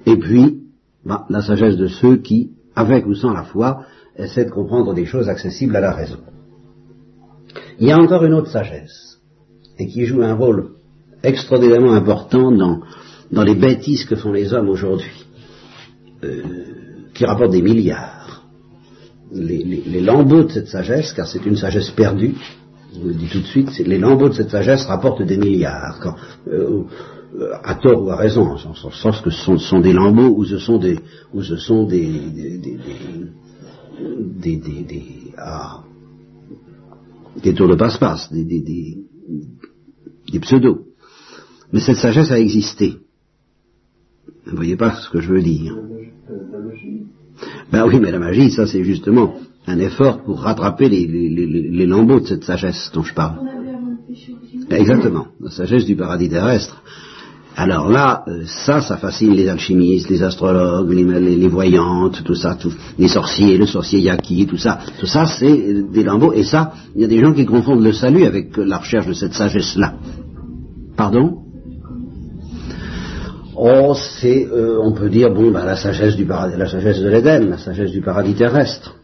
Et 0.07 0.17
puis, 0.17 0.59
bah, 1.05 1.27
la 1.29 1.43
sagesse 1.43 1.77
de 1.77 1.87
ceux 1.89 2.17
qui, 2.17 2.51
avec 2.75 3.07
ou 3.07 3.15
sans 3.15 3.33
la 3.33 3.45
foi, 3.45 3.85
essaient 4.17 4.45
de 4.47 4.51
comprendre 4.51 4.95
des 4.95 5.05
choses 5.07 5.29
accessibles 5.29 5.77
à 5.77 5.81
la 5.81 5.93
raison. 5.93 6.19
Il 7.79 7.87
y 7.89 7.93
a 7.93 7.99
encore 7.99 8.25
une 8.25 8.35
autre 8.35 8.51
sagesse, 8.51 9.19
et 9.79 9.87
qui 9.87 10.05
joue 10.07 10.23
un 10.23 10.35
rôle 10.35 10.71
extraordinairement 11.23 11.93
important 11.93 12.51
dans, 12.53 12.81
dans 13.31 13.43
les 13.43 13.55
bêtises 13.55 14.05
que 14.05 14.17
font 14.17 14.33
les 14.33 14.53
hommes 14.53 14.69
aujourd'hui, 14.69 15.22
euh, 16.25 16.43
qui 17.15 17.25
rapportent 17.25 17.53
des 17.53 17.63
milliards. 17.63 18.45
Les, 19.33 19.63
les- 19.65 19.83
les 19.87 20.01
lambeaux 20.01 20.45
de 20.45 20.51
cette 20.53 20.69
sagesse, 20.69 21.13
car 21.15 21.27
c'est 21.27 21.45
une 21.47 21.57
sagesse 21.57 21.91
perdue, 21.91 22.35
je 22.95 23.01
vous 23.01 23.09
le 23.09 23.15
dis 23.15 23.29
tout 23.29 23.41
de 23.41 23.47
suite, 23.47 23.71
les 23.79 23.99
lambeaux 23.99 24.29
de 24.29 24.35
cette 24.35 24.51
sagesse 24.51 24.85
rapportent 24.85 25.23
des 25.23 25.39
milliards, 25.39 25.99
quand, 26.03 26.15
euh, 26.49 26.83
euh, 27.39 27.53
à 27.65 27.75
tort 27.77 28.03
ou 28.05 28.11
à 28.11 28.17
raison, 28.17 28.43
en 28.45 28.57
en 28.57 28.75
sens 28.91 29.21
que 29.23 29.31
ce 29.31 29.43
sont, 29.45 29.57
sont 29.59 29.81
des 29.81 29.95
lambeaux 29.95 30.35
ou 30.37 30.45
ce 30.45 30.59
sont 30.59 30.77
des, 30.79 30.99
ce 31.43 31.57
sont 31.57 31.85
des, 31.85 32.07
des, 32.07 32.59
des, 32.59 32.79
des, 34.45 34.57
des- 34.57 34.83
des- 34.85 35.33
ah, 35.39 35.83
tours 37.57 37.69
de 37.69 37.75
passe-passe, 37.77 38.31
des, 38.33 38.45
des, 38.45 38.61
pseudos. 40.41 40.81
Mais 41.73 41.81
cette 41.81 41.97
sagesse 41.97 42.31
a 42.31 42.39
existé. 42.39 42.99
Vous 44.47 44.57
voyez 44.57 44.77
pas 44.77 44.97
ce 44.97 45.09
que 45.09 45.21
je 45.21 45.33
veux 45.33 45.41
dire. 45.43 45.75
La 46.53 46.59
magie. 46.59 47.03
Ben 47.71 47.87
oui, 47.87 47.99
mais 48.01 48.11
la 48.11 48.19
magie, 48.19 48.51
ça 48.51 48.67
c'est 48.67 48.85
justement 48.85 49.35
un 49.67 49.79
effort 49.79 50.23
pour 50.23 50.41
rattraper 50.41 50.89
les, 50.89 51.07
les, 51.07 51.47
les, 51.47 51.87
lambeaux 51.87 52.21
de 52.21 52.27
cette 52.27 52.45
sagesse 52.45 52.91
dont 52.93 53.03
je 53.03 53.15
parle. 53.15 53.39
Ben 54.69 54.81
Exactement, 54.81 55.29
la 55.41 55.51
sagesse 55.51 55.85
du 55.85 55.97
paradis 55.97 56.29
terrestre. 56.29 56.83
Alors 57.55 57.91
là, 57.91 58.25
euh, 58.29 58.45
ça, 58.47 58.81
ça 58.81 58.97
fascine 58.97 59.35
les 59.35 59.49
alchimistes, 59.49 60.09
les 60.09 60.23
astrologues, 60.23 60.91
les, 60.91 61.49
voyantes, 61.49 62.25
tout 62.25 62.35
ça, 62.35 62.57
les 62.99 63.09
sorciers, 63.09 63.59
le 63.59 63.67
sorcier 63.67 64.01
yaki, 64.01 64.47
tout 64.47 64.57
ça. 64.57 64.79
Tout 64.99 65.07
ça, 65.07 65.27
c'est 65.27 65.83
des 65.93 66.03
lambeaux. 66.03 66.33
Et 66.33 66.45
ça, 66.45 66.73
il 66.95 67.03
y 67.03 67.05
a 67.05 67.09
des 67.09 67.21
gens 67.21 67.35
qui 67.35 67.45
confondent 67.45 67.85
le 67.85 67.93
salut 67.93 68.25
avec 68.25 68.57
la 68.57 68.79
recherche 68.79 69.07
de 69.07 69.13
cette 69.13 69.35
sagesse-là. 69.35 69.95
Pardon? 70.97 71.42
Oh, 73.65 73.95
c'est, 73.95 74.49
euh, 74.51 74.81
on 74.83 74.91
peut 74.91 75.09
dire, 75.09 75.33
bon, 75.33 75.53
ben, 75.53 75.65
la 75.65 75.77
sagesse 75.77 76.17
du 76.17 76.25
paradis, 76.25 76.57
la 76.59 76.67
sagesse 76.67 76.99
de 76.99 77.09
l'Éden, 77.09 77.49
la 77.49 77.59
sagesse 77.59 77.93
du 77.93 78.01
paradis 78.01 78.35
terrestre. 78.35 78.97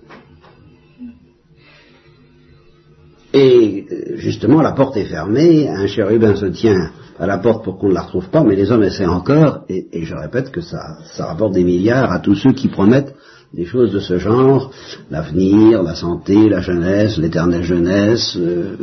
Et 3.33 3.87
euh, 3.89 4.17
justement, 4.17 4.61
la 4.61 4.73
porte 4.73 4.97
est 4.97 5.05
fermée, 5.05 5.69
un 5.69 5.87
chérubin 5.87 6.35
se 6.35 6.47
tient 6.47 6.91
à 7.21 7.27
la 7.29 7.39
porte 7.39 7.63
pour 7.63 7.79
qu'on 7.79 7.91
ne 7.91 7.95
la 7.95 8.03
retrouve 8.03 8.31
pas, 8.31 8.43
mais 8.43 8.57
les 8.57 8.73
hommes 8.73 8.83
essaient 8.83 9.07
encore, 9.07 9.61
et, 9.69 9.87
je 10.05 10.15
répète 10.17 10.51
que 10.51 10.61
ça, 10.61 10.99
ça 11.13 11.27
rapporte 11.27 11.53
des 11.53 11.63
milliards 11.63 12.11
à 12.11 12.19
tous 12.19 12.35
ceux 12.35 12.53
qui 12.53 12.67
promettent 12.67 13.15
des 13.55 13.65
choses 13.65 13.93
de 13.93 14.01
ce 14.01 14.19
genre, 14.19 14.73
l'avenir, 15.09 15.85
la 15.85 15.95
santé, 15.95 16.49
la 16.49 16.63
jeunesse, 16.63 17.17
l'éternelle 17.17 17.63
jeunesse, 17.63 18.37
euh, 18.37 18.75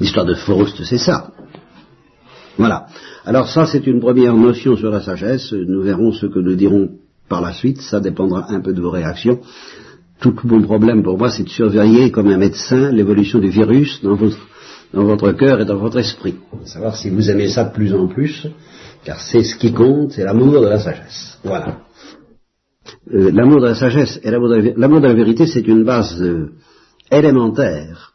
l'histoire 0.00 0.26
de 0.26 0.34
Faust, 0.34 0.82
c'est 0.82 0.98
ça. 0.98 1.30
Voilà. 2.58 2.86
Alors 3.24 3.48
ça, 3.48 3.66
c'est 3.66 3.86
une 3.86 4.00
première 4.00 4.34
notion 4.34 4.76
sur 4.76 4.90
la 4.90 5.00
sagesse. 5.00 5.52
Nous 5.52 5.82
verrons 5.82 6.12
ce 6.12 6.26
que 6.26 6.38
nous 6.38 6.54
dirons 6.54 6.90
par 7.28 7.40
la 7.40 7.52
suite. 7.52 7.80
Ça 7.80 8.00
dépendra 8.00 8.50
un 8.50 8.60
peu 8.60 8.72
de 8.72 8.80
vos 8.80 8.90
réactions. 8.90 9.40
Tout 10.20 10.34
mon 10.44 10.62
problème 10.62 11.02
pour 11.02 11.16
moi, 11.16 11.30
c'est 11.30 11.44
de 11.44 11.48
surveiller 11.48 12.10
comme 12.10 12.28
un 12.28 12.36
médecin 12.36 12.92
l'évolution 12.92 13.38
du 13.38 13.48
virus 13.48 14.02
dans 14.02 14.16
votre, 14.16 15.32
cœur 15.32 15.60
et 15.60 15.64
dans 15.64 15.78
votre 15.78 15.98
esprit. 15.98 16.34
Savoir 16.64 16.94
si 16.96 17.08
vous 17.08 17.30
aimez 17.30 17.48
ça 17.48 17.64
de 17.64 17.72
plus 17.72 17.94
en 17.94 18.06
plus, 18.06 18.46
car 19.04 19.18
c'est 19.20 19.44
ce 19.44 19.56
qui 19.56 19.72
compte, 19.72 20.12
c'est 20.12 20.24
l'amour 20.24 20.60
de 20.60 20.66
la 20.66 20.78
sagesse. 20.78 21.38
Voilà. 21.42 21.78
Euh, 23.14 23.30
l'amour 23.32 23.62
de 23.62 23.68
la 23.68 23.74
sagesse 23.74 24.20
et 24.22 24.30
l'amour 24.30 24.50
de 24.50 24.56
la, 24.56 24.72
l'amour 24.76 25.00
de 25.00 25.06
la 25.06 25.14
vérité, 25.14 25.46
c'est 25.46 25.66
une 25.66 25.84
base 25.84 26.20
euh, 26.20 26.50
élémentaire 27.10 28.09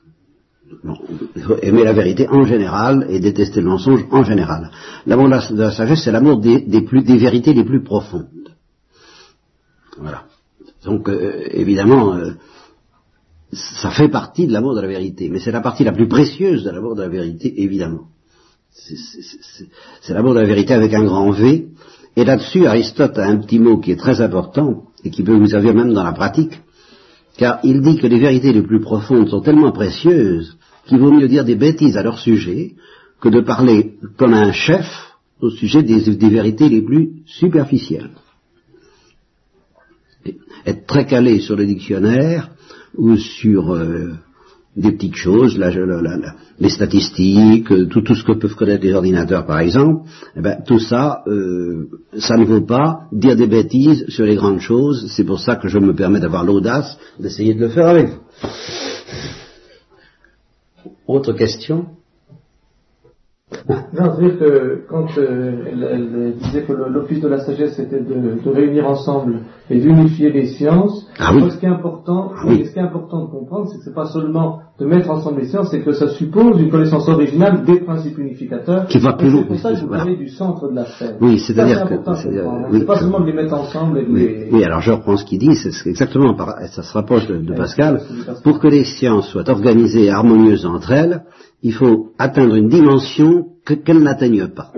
Aimer 1.61 1.83
la 1.83 1.93
vérité 1.93 2.27
en 2.29 2.45
général 2.45 3.05
et 3.09 3.19
détester 3.19 3.61
le 3.61 3.69
mensonge 3.69 4.05
en 4.11 4.23
général. 4.23 4.71
L'amour 5.05 5.29
de 5.29 5.61
la, 5.61 5.71
sagesse, 5.71 6.03
c'est 6.03 6.11
l'amour 6.11 6.39
des, 6.39 6.65
vérités 7.17 7.53
les 7.53 7.63
plus 7.63 7.83
profondes. 7.83 8.55
Voilà. 9.97 10.23
Donc, 10.83 11.09
euh, 11.09 11.47
évidemment, 11.51 12.15
euh, 12.15 12.31
ça 13.51 13.91
fait 13.91 14.09
partie 14.09 14.47
de 14.47 14.53
l'amour 14.53 14.75
de 14.75 14.81
la 14.81 14.87
vérité, 14.87 15.29
mais 15.29 15.39
c'est 15.39 15.51
la 15.51 15.61
partie 15.61 15.83
la 15.83 15.93
plus 15.93 16.07
précieuse 16.07 16.63
de 16.63 16.71
l'amour 16.71 16.95
de 16.95 17.01
la 17.01 17.09
vérité, 17.09 17.61
évidemment. 17.61 18.07
C'est 18.71 20.13
l'amour 20.13 20.33
de 20.33 20.41
la 20.41 20.45
vérité 20.45 20.73
avec 20.73 20.93
un 20.93 21.05
grand 21.05 21.31
V. 21.31 21.69
Et 22.17 22.25
là-dessus, 22.25 22.67
Aristote 22.67 23.17
a 23.17 23.25
un 23.25 23.37
petit 23.37 23.59
mot 23.59 23.77
qui 23.79 23.91
est 23.91 23.95
très 23.95 24.21
important 24.21 24.83
et 25.03 25.09
qui 25.09 25.23
peut 25.23 25.35
vous 25.35 25.47
servir 25.47 25.73
même 25.73 25.93
dans 25.93 26.03
la 26.03 26.13
pratique 26.13 26.61
car 27.37 27.59
il 27.63 27.81
dit 27.81 27.97
que 27.97 28.07
les 28.07 28.19
vérités 28.19 28.53
les 28.53 28.61
plus 28.61 28.79
profondes 28.79 29.29
sont 29.29 29.41
tellement 29.41 29.71
précieuses 29.71 30.57
qu'il 30.85 30.99
vaut 30.99 31.11
mieux 31.11 31.27
dire 31.27 31.45
des 31.45 31.55
bêtises 31.55 31.97
à 31.97 32.03
leur 32.03 32.19
sujet 32.19 32.73
que 33.21 33.29
de 33.29 33.41
parler 33.41 33.93
comme 34.17 34.33
un 34.33 34.51
chef 34.51 34.85
au 35.41 35.49
sujet 35.49 35.83
des, 35.83 36.29
vérités 36.29 36.69
les 36.69 36.81
plus 36.81 37.23
superficielles. 37.25 38.11
Être 40.65 40.85
très 40.87 41.05
calé 41.05 41.39
sur 41.39 41.55
le 41.55 41.65
dictionnaire 41.65 42.49
ou 42.97 43.17
sur 43.17 43.73
euh, 43.73 44.13
des 44.75 44.91
petites 44.91 45.15
choses, 45.15 45.57
les 46.59 46.69
statistiques, 46.69 47.71
euh, 47.71 47.85
tout, 47.85 48.01
tout 48.01 48.15
ce 48.15 48.23
que 48.23 48.33
peuvent 48.33 48.55
connaître 48.55 48.83
les 48.83 48.93
ordinateurs 48.93 49.45
par 49.45 49.59
exemple, 49.59 50.07
eh 50.35 50.41
ben, 50.41 50.57
tout 50.65 50.79
ça, 50.79 51.23
euh, 51.27 51.89
ça 52.17 52.37
ne 52.37 52.45
vaut 52.45 52.65
pas 52.65 53.01
dire 53.11 53.35
des 53.35 53.47
bêtises 53.47 54.05
sur 54.07 54.25
les 54.25 54.35
grandes 54.35 54.59
choses. 54.59 55.11
C'est 55.15 55.23
pour 55.23 55.39
ça 55.39 55.55
que 55.55 55.67
je 55.67 55.77
me 55.77 55.93
permets 55.93 56.19
d'avoir 56.19 56.43
l'audace 56.43 56.97
d'essayer 57.19 57.53
de 57.53 57.59
le 57.59 57.69
faire 57.69 57.87
avec 57.87 58.09
vous. 58.09 58.19
Autre 61.07 61.33
question 61.33 61.85
Non, 63.69 63.75
c'est-à-dire 63.93 64.39
que 64.39 64.85
quand 64.89 65.17
euh, 65.17 65.65
elle, 65.67 66.33
disait 66.37 66.63
que 66.63 66.73
l'office 66.73 67.21
de 67.21 67.27
la 67.27 67.39
sagesse 67.39 67.77
était 67.79 67.99
de 67.99 68.49
réunir 68.49 68.87
ensemble 68.87 69.41
et 69.69 69.79
d'unifier 69.79 70.31
les 70.31 70.47
sciences, 70.47 71.04
Ah 71.17 71.31
oui. 71.33 71.49
ce 71.49 71.57
qui 71.57 71.65
est 71.65 71.69
important, 71.69 72.31
Ah 72.35 72.41
oui. 72.47 72.65
ce 72.65 72.71
qui 72.73 72.79
est 72.79 72.81
important 72.81 73.21
de 73.25 73.31
comprendre, 73.31 73.69
c'est 73.71 73.77
que 73.77 73.83
c'est 73.85 73.93
pas 73.93 74.05
seulement 74.07 74.59
de 74.77 74.85
mettre 74.85 75.09
ensemble 75.09 75.39
les 75.39 75.47
sciences, 75.47 75.69
c'est 75.71 75.81
que 75.81 75.93
ça 75.93 76.09
suppose 76.09 76.59
une 76.61 76.69
connaissance 76.69 77.07
originale 77.07 77.63
des 77.63 77.79
principes 77.79 78.17
unificateurs. 78.17 78.87
Qui 78.87 78.97
va 78.99 79.13
plus 79.13 79.29
loin. 79.29 79.41
C'est 79.43 79.47
pour 79.47 79.59
ça 79.59 79.71
que 79.73 79.79
vous 79.79 79.87
Voilà. 79.87 80.03
parlez 80.03 80.17
du 80.17 80.27
centre 80.29 80.67
de 80.69 80.75
la 80.75 80.85
sphère. 80.85 81.15
Oui, 81.21 81.39
c'est-à-dire 81.39 81.87
c'est 81.87 82.29
que- 82.29 82.71
oui. 82.71 82.79
C'est 82.79 82.85
pas 82.85 82.99
seulement 82.99 83.21
de 83.21 83.25
les 83.27 83.33
mettre 83.33 83.53
ensemble 83.53 83.99
et 83.99 84.05
de 84.05 84.11
Oui, 84.11 84.19
les... 84.27 84.49
oui, 84.51 84.63
alors 84.65 84.81
je 84.81 84.91
reprends 84.91 85.15
ce 85.15 85.23
qu'il 85.23 85.39
dit, 85.39 85.55
c'est 85.55 85.89
exactement, 85.89 86.35
ça 86.67 86.83
se 86.83 86.93
rapproche 86.93 87.27
de, 87.27 87.53
Pascal. 87.55 88.01
Pour 88.43 88.59
que 88.59 88.67
les 88.67 88.83
sciences 88.83 89.27
soient 89.29 89.49
organisées 89.49 90.05
et 90.05 90.09
harmonieuses 90.11 90.65
entre 90.65 90.91
elles, 90.91 91.23
il 91.63 91.71
faut 91.73 92.11
atteindre 92.19 92.55
une 92.55 92.67
dimension 92.67 93.45
que- 93.65 93.73
qu'elles 93.75 94.03
n'atteignent 94.03 94.47
pas. 94.49 94.71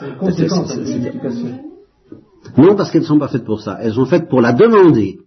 C'est 0.00 0.08
une 0.08 0.16
conséquence 0.16 0.72
c'est- 0.72 0.80
de 0.80 0.84
c'est- 0.84 0.92
l'unification. 0.98 1.48
Non, 2.56 2.74
parce 2.74 2.90
qu'elles 2.90 3.02
ne 3.02 3.06
sont 3.06 3.18
pas 3.18 3.28
faites 3.28 3.44
pour 3.44 3.60
ça. 3.60 3.78
Elles 3.80 3.92
sont 3.92 4.06
faites 4.06 4.28
pour 4.28 4.40
la 4.40 4.52
demander. 4.52 5.20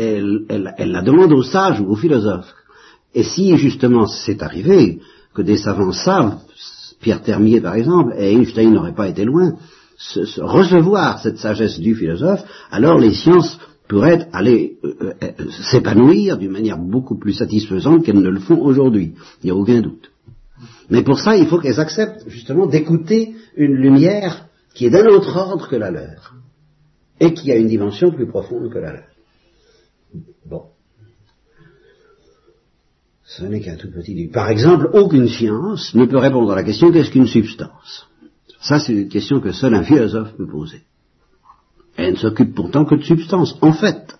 Elles 0.00 0.92
la 0.92 1.02
demandent 1.02 1.32
aux 1.32 1.42
sages 1.42 1.80
ou 1.80 1.90
aux 1.90 1.96
philosophes. 1.96 2.54
Et 3.14 3.22
si 3.22 3.56
justement 3.56 4.06
c'est 4.06 4.42
arrivé 4.42 5.00
que 5.34 5.42
des 5.42 5.56
savants 5.56 5.92
savent, 5.92 6.38
Pierre 7.00 7.22
Termier 7.22 7.60
par 7.60 7.74
exemple, 7.74 8.14
et 8.16 8.32
Einstein 8.32 8.72
n'aurait 8.72 8.94
pas 8.94 9.08
été 9.08 9.24
loin, 9.24 9.54
recevoir 10.38 11.20
cette 11.20 11.38
sagesse 11.38 11.78
du 11.78 11.94
philosophe, 11.94 12.42
alors 12.70 12.98
les 12.98 13.14
sciences 13.14 13.58
pourraient 13.88 14.28
aller 14.32 14.78
euh, 14.84 15.12
euh, 15.22 15.32
s'épanouir 15.70 16.38
d'une 16.38 16.52
manière 16.52 16.78
beaucoup 16.78 17.18
plus 17.18 17.32
satisfaisante 17.32 18.04
qu'elles 18.04 18.20
ne 18.20 18.28
le 18.28 18.38
font 18.38 18.60
aujourd'hui. 18.60 19.14
Il 19.42 19.46
n'y 19.46 19.50
a 19.50 19.56
aucun 19.56 19.80
doute. 19.80 20.12
Mais 20.90 21.02
pour 21.02 21.18
ça, 21.18 21.36
il 21.36 21.46
faut 21.46 21.58
qu'elles 21.58 21.80
acceptent 21.80 22.28
justement 22.28 22.66
d'écouter 22.66 23.34
une 23.56 23.74
lumière 23.74 24.46
qui 24.74 24.86
est 24.86 24.90
d'un 24.90 25.06
autre 25.06 25.36
ordre 25.36 25.68
que 25.68 25.76
la 25.76 25.90
leur 25.90 26.34
et 27.18 27.34
qui 27.34 27.50
a 27.50 27.56
une 27.56 27.68
dimension 27.68 28.12
plus 28.12 28.26
profonde 28.26 28.70
que 28.70 28.78
la 28.78 28.92
leur. 28.92 29.09
Bon. 30.44 30.64
Ce 33.24 33.44
n'est 33.44 33.60
qu'un 33.60 33.76
tout 33.76 33.90
petit 33.90 34.14
début. 34.14 34.32
Par 34.32 34.50
exemple, 34.50 34.90
aucune 34.92 35.28
science 35.28 35.94
ne 35.94 36.04
peut 36.04 36.18
répondre 36.18 36.50
à 36.50 36.56
la 36.56 36.64
question 36.64 36.90
qu'est-ce 36.90 37.10
qu'une 37.10 37.26
substance? 37.26 38.08
Ça, 38.60 38.78
c'est 38.78 38.92
une 38.92 39.08
question 39.08 39.40
que 39.40 39.52
seul 39.52 39.74
un 39.74 39.84
philosophe 39.84 40.36
peut 40.36 40.48
poser. 40.48 40.82
Elle 41.96 42.12
ne 42.12 42.18
s'occupe 42.18 42.54
pourtant 42.54 42.84
que 42.84 42.96
de 42.96 43.02
substance, 43.02 43.56
en 43.60 43.72
fait. 43.72 44.18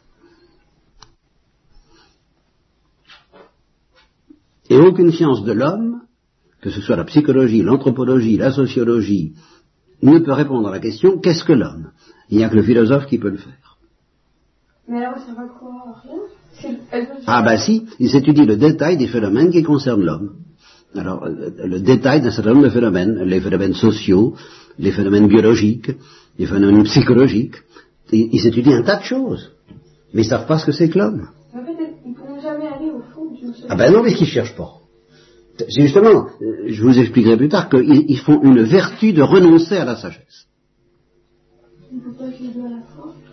Et 4.68 4.76
aucune 4.76 5.12
science 5.12 5.42
de 5.42 5.53
l'homme, 5.53 6.03
que 6.61 6.70
ce 6.70 6.81
soit 6.81 6.96
la 6.96 7.05
psychologie, 7.05 7.62
l'anthropologie, 7.62 8.37
la 8.37 8.53
sociologie, 8.53 9.35
ne 10.03 10.18
peut 10.18 10.33
répondre 10.33 10.68
à 10.68 10.72
la 10.72 10.79
question 10.79 11.18
qu'est-ce 11.18 11.44
que 11.44 11.53
l'homme? 11.53 11.90
Il 12.29 12.38
n'y 12.38 12.44
a 12.44 12.48
que 12.48 12.57
le 12.57 12.62
philosophe 12.62 13.07
qui 13.07 13.18
peut 13.18 13.31
le 13.31 13.38
faire. 13.38 13.69
Mais 14.90 15.05
alors, 15.05 15.18
ça 15.18 15.33
va 15.35 15.46
quoi 15.46 15.70
Rien 16.03 17.11
Ah 17.29 17.42
ben 17.42 17.57
si, 17.57 17.87
il 18.00 18.11
s'étudie 18.11 18.44
le 18.44 18.57
détail 18.57 18.96
des 18.96 19.07
phénomènes 19.07 19.53
qui 19.53 19.62
concernent 19.62 20.05
l'homme. 20.05 20.31
Alors, 20.96 21.22
euh, 21.22 21.50
le 21.64 21.79
détail 21.79 22.20
d'un 22.20 22.33
certain 22.33 22.55
nombre 22.55 22.64
de 22.64 22.70
phénomènes, 22.70 23.22
les 23.22 23.40
phénomènes 23.40 23.74
sociaux, 23.74 24.35
les 24.81 24.90
phénomènes 24.90 25.29
biologiques, 25.29 25.92
les 26.40 26.46
phénomènes 26.46 26.83
psychologiques, 26.83 27.55
ils 28.11 28.31
ils 28.33 28.46
étudient 28.48 28.79
un 28.79 28.83
tas 28.83 28.96
de 28.96 29.05
choses, 29.05 29.53
mais 30.12 30.22
ils 30.22 30.29
savent 30.29 30.48
pas 30.48 30.59
ce 30.59 30.66
que 30.66 30.72
c'est 30.72 30.88
que 30.88 30.98
l'homme. 30.98 31.29
En 31.55 31.64
fait, 31.64 31.76
ils 32.05 32.11
ne 32.11 32.16
pourront 32.16 32.40
jamais 32.40 32.66
aller 32.66 32.90
au 32.90 33.03
fond 33.14 33.31
seule 33.37 33.66
Ah 33.68 33.76
ben 33.76 33.92
non, 33.92 34.03
mais 34.03 34.12
qu'ils 34.12 34.26
cherchent 34.26 34.57
pas. 34.57 34.72
C'est 35.57 35.83
justement, 35.83 36.26
euh, 36.42 36.64
je 36.66 36.83
vous 36.83 36.98
expliquerai 36.98 37.37
plus 37.37 37.48
tard 37.48 37.68
qu'ils 37.68 38.11
ils 38.11 38.18
font 38.18 38.42
une 38.42 38.62
vertu 38.62 39.12
de 39.12 39.22
renoncer 39.22 39.76
à 39.76 39.85
la 39.85 39.94
sagesse. 39.94 40.48
Ne 41.92 42.66
à 42.66 42.70
la. 42.70 43.30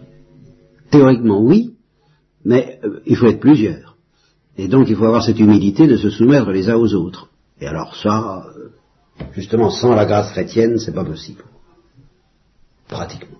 Théoriquement, 0.89 1.41
oui, 1.41 1.75
mais 2.45 2.79
euh, 2.83 3.01
il 3.05 3.15
faut 3.15 3.27
être 3.27 3.39
plusieurs. 3.39 3.97
Et 4.57 4.67
donc, 4.67 4.89
il 4.89 4.95
faut 4.95 5.05
avoir 5.05 5.23
cette 5.23 5.39
humilité 5.39 5.85
de 5.85 5.97
se 5.97 6.09
soumettre 6.09 6.49
les 6.51 6.69
uns 6.69 6.77
aux 6.77 6.93
autres. 6.93 7.29
Et 7.59 7.67
alors 7.67 7.95
ça, 7.95 8.45
euh, 8.55 8.69
justement, 9.33 9.69
sans 9.69 9.93
la 9.93 10.05
grâce 10.05 10.31
chrétienne, 10.31 10.79
c'est 10.79 10.93
pas 10.93 11.03
possible. 11.03 11.43
Pratiquement. 12.87 13.37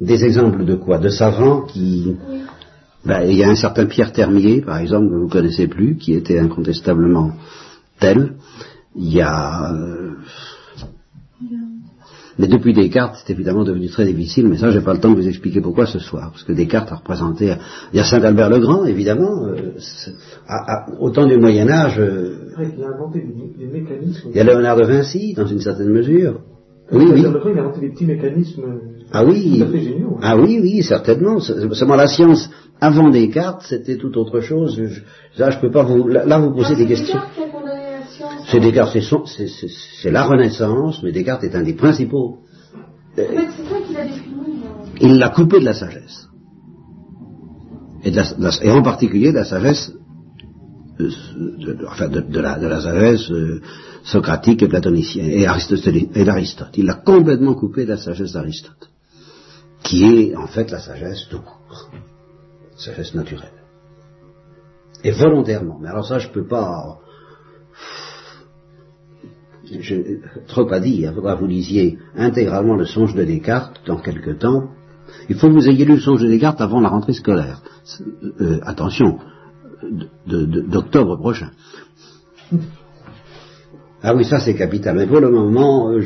Des 0.00 0.24
exemples 0.24 0.64
de 0.64 0.74
quoi? 0.74 0.98
De 0.98 1.08
savants 1.08 1.62
qui... 1.62 2.16
Ben, 3.04 3.22
il 3.22 3.36
y 3.36 3.44
a 3.44 3.50
un 3.50 3.54
certain 3.54 3.86
Pierre 3.86 4.12
Termier, 4.12 4.62
par 4.62 4.78
exemple, 4.78 5.10
que 5.10 5.16
vous 5.16 5.28
connaissez 5.28 5.68
plus, 5.68 5.96
qui 5.96 6.14
était 6.14 6.38
incontestablement 6.38 7.32
tel. 7.98 8.36
Il 8.94 9.12
y 9.12 9.20
a... 9.20 9.72
euh, 9.72 10.12
Mais 12.38 12.48
depuis 12.48 12.72
Descartes, 12.72 13.16
c'est 13.24 13.32
évidemment 13.32 13.64
devenu 13.64 13.88
très 13.88 14.04
difficile, 14.06 14.48
mais 14.48 14.56
ça, 14.56 14.70
j'ai 14.70 14.80
pas 14.80 14.92
le 14.94 15.00
temps 15.00 15.10
de 15.10 15.16
vous 15.20 15.28
expliquer 15.28 15.60
pourquoi 15.60 15.86
ce 15.86 15.98
soir, 16.00 16.30
parce 16.32 16.42
que 16.44 16.52
Descartes 16.52 16.90
a 16.92 16.96
représenté... 16.96 17.54
Il 17.92 17.96
y 17.96 18.00
a 18.00 18.04
Saint-Albert 18.04 18.50
le 18.50 18.58
Grand, 18.58 18.84
évidemment, 18.84 19.46
euh, 19.46 19.72
c'est- 19.78 20.14
à- 20.48 20.72
à- 20.72 20.86
au 21.00 21.10
temps 21.10 21.26
du 21.26 21.36
Moyen 21.38 21.68
Âge, 21.68 21.96
euh, 21.98 22.34
il 22.58 22.82
a 22.82 22.88
inventé 22.88 23.20
des, 23.20 23.64
des 23.66 23.72
mécanismes. 23.72 24.28
il 24.30 24.36
y 24.36 24.40
a 24.40 24.44
Léonard 24.44 24.76
de 24.76 24.84
Vinci, 24.84 25.34
dans 25.34 25.46
une 25.46 25.60
certaine 25.60 25.90
mesure. 25.90 26.40
Oui, 26.92 27.06
oui. 27.12 27.22
Le 27.22 27.28
Vrai, 27.38 27.52
il 27.52 27.58
a 27.58 27.62
inventé 27.62 27.80
des 27.80 27.88
petits 27.90 28.04
mécanismes 28.04 28.62
Ah 29.12 29.24
oui, 29.24 29.58
tout 29.58 29.64
à 29.64 29.68
fait 29.68 29.80
géniaux. 29.80 30.18
ah 30.20 30.36
oui, 30.36 30.58
oui, 30.60 30.82
certainement. 30.82 31.40
C'est- 31.40 31.72
Seulement 31.72 31.96
la 31.96 32.06
science 32.08 32.50
avant 32.80 33.08
Descartes, 33.10 33.62
c'était 33.66 33.96
tout 33.96 34.18
autre 34.18 34.40
chose. 34.40 34.76
Je, 34.76 35.00
là, 35.40 35.50
je 35.50 35.58
peux 35.60 35.70
pas 35.70 35.82
vous. 35.84 36.06
Là, 36.08 36.26
là, 36.26 36.38
vous 36.38 36.50
posez 36.50 36.72
Ah, 36.74 36.78
des 36.78 36.86
questions. 36.86 37.06
Descartes 37.14 37.63
C'est 38.54 38.60
Descartes, 38.60 38.96
c'est 40.02 40.10
la 40.10 40.24
Renaissance, 40.24 41.02
mais 41.02 41.12
Descartes 41.12 41.44
est 41.44 41.54
un 41.54 41.62
des 41.62 41.74
principaux. 41.74 42.38
En 43.12 43.16
fait, 43.16 43.26
c'est 43.56 43.68
ça 43.68 43.80
qu'il 43.86 43.96
a 43.96 44.04
défini. 44.04 44.62
euh, 44.64 44.98
Il 45.06 45.18
l'a 45.18 45.30
coupé 45.30 45.58
de 45.60 45.64
la 45.64 45.74
sagesse. 45.74 46.28
Et, 48.04 48.10
de 48.10 48.16
la- 48.16 48.34
de 48.34 48.44
la- 48.44 48.64
et 48.64 48.70
en 48.70 48.82
particulier 48.82 49.30
de 49.32 49.36
la 49.38 49.44
sagesse, 49.44 49.92
euh, 51.00 51.10
de, 51.64 51.84
enfin 51.88 52.08
de, 52.08 52.40
la, 52.40 52.80
sagesse 52.80 53.30
euh, 53.30 53.60
socratique 54.04 54.62
et 54.62 54.68
platonicienne, 54.68 55.30
et 55.30 56.24
d'Aristote. 56.24 56.76
Il 56.76 56.86
l'a 56.86 56.94
complètement 56.94 57.54
coupé 57.54 57.84
de 57.84 57.90
la 57.90 57.96
sagesse 57.96 58.32
d'Aristote, 58.32 58.90
qui 59.82 60.04
est 60.04 60.36
en 60.36 60.46
fait 60.46 60.70
la 60.70 60.78
sagesse 60.78 61.26
tout 61.30 61.40
court, 61.40 61.90
sagesse 62.76 63.14
naturelle. 63.14 63.58
Et 65.02 65.10
volontairement. 65.10 65.78
Mais 65.80 65.88
alors 65.88 66.06
ça, 66.06 66.18
je 66.18 66.28
peux 66.28 66.46
pas... 66.46 66.98
Je, 69.80 69.94
trop 70.46 70.70
à 70.72 70.80
dire, 70.80 71.10
il 71.10 71.14
faudra 71.14 71.34
que 71.34 71.40
vous 71.40 71.46
lisiez 71.46 71.98
intégralement 72.16 72.76
le 72.76 72.84
songe 72.84 73.14
de 73.14 73.24
Descartes 73.24 73.80
dans 73.86 73.96
quelque 73.96 74.30
temps. 74.30 74.70
Il 75.28 75.36
faut 75.36 75.48
que 75.48 75.52
vous 75.52 75.68
ayez 75.68 75.84
lu 75.84 75.94
le 75.94 76.00
songe 76.00 76.22
de 76.22 76.28
Descartes 76.28 76.60
avant 76.60 76.80
la 76.80 76.88
rentrée 76.88 77.12
scolaire. 77.12 77.62
Euh, 78.40 78.60
attention, 78.62 79.18
d'octobre 80.26 81.16
prochain. 81.16 81.50
Ah 84.02 84.14
oui, 84.14 84.24
ça 84.24 84.38
c'est 84.38 84.54
capital. 84.54 84.96
Mais 84.96 85.06
pour 85.06 85.20
le 85.20 85.30
moment, 85.30 85.90
euh, 85.90 86.02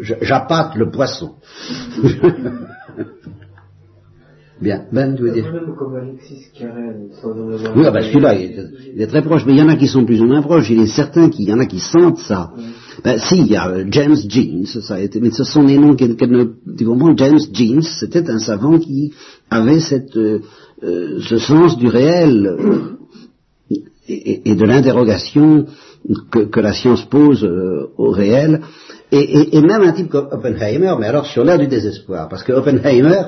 j'appâte 0.00 0.74
le 0.74 0.90
poisson. 0.90 1.36
Bien, 4.60 4.84
Ben, 4.92 5.14
tu 5.16 5.22
veux 5.22 5.30
dire 5.32 5.46
comme 5.78 5.94
Alexis 5.96 6.46
sans. 6.58 6.66
Oui, 7.76 7.84
ah 7.86 7.90
ben 7.90 8.02
celui-là, 8.02 8.34
il, 8.34 8.44
est- 8.44 8.70
il 8.94 9.02
est 9.02 9.06
très 9.06 9.22
proche, 9.22 9.44
mais 9.46 9.52
il 9.54 9.58
y 9.58 9.62
en 9.62 9.68
a 9.68 9.76
qui 9.76 9.86
sont 9.86 10.04
plus 10.04 10.20
ou 10.20 10.26
moins 10.26 10.42
proches. 10.42 10.70
Il 10.70 10.80
est 10.80 10.86
certain 11.02 11.28
qu'il 11.28 11.48
y 11.48 11.52
en 11.52 11.60
a 11.60 11.66
qui 11.66 11.78
sentent 11.78 12.18
ça. 12.18 12.52
Ben 13.04 13.18
si, 13.18 13.38
il 13.38 13.46
y 13.46 13.56
a 13.56 13.68
euh, 13.68 13.84
James 13.90 14.16
Jeans, 14.28 14.66
ça 14.66 14.94
a 14.94 15.00
été, 15.00 15.20
mais 15.20 15.30
ce 15.30 15.44
sont 15.44 15.62
des 15.62 15.78
noms 15.78 15.94
qu'elle 15.94 16.16
qu'elle 16.16 16.30
ne... 16.32 16.44
Tu 16.76 16.84
comprends 16.84 17.16
James 17.16 17.38
Jeans, 17.52 17.82
c'était 17.82 18.28
un 18.28 18.40
savant 18.40 18.78
qui 18.80 19.12
avait 19.50 19.78
cette, 19.80 20.16
euh, 20.16 20.40
euh, 20.82 21.20
ce 21.20 21.38
sens 21.38 21.78
du 21.78 21.86
réel 21.86 22.46
euh, 22.46 22.78
et, 23.70 23.82
et- 24.32 24.50
et 24.50 24.54
de 24.56 24.64
l'interrogation 24.64 25.66
que, 26.32 26.40
que 26.40 26.60
la 26.60 26.72
science 26.72 27.04
pose 27.04 27.44
euh, 27.44 27.86
au 27.96 28.10
réel. 28.10 28.60
Et, 29.12 29.18
et- 29.38 29.56
et 29.56 29.60
même 29.62 29.82
un 29.82 29.92
type 29.92 30.08
comme 30.08 30.28
Oppenheimer, 30.32 30.94
mais 30.98 31.06
alors 31.06 31.26
sur 31.26 31.44
l'air 31.44 31.58
du 31.58 31.68
désespoir, 31.68 32.28
parce 32.28 32.42
que 32.42 32.52
Oppenheimer... 32.52 33.22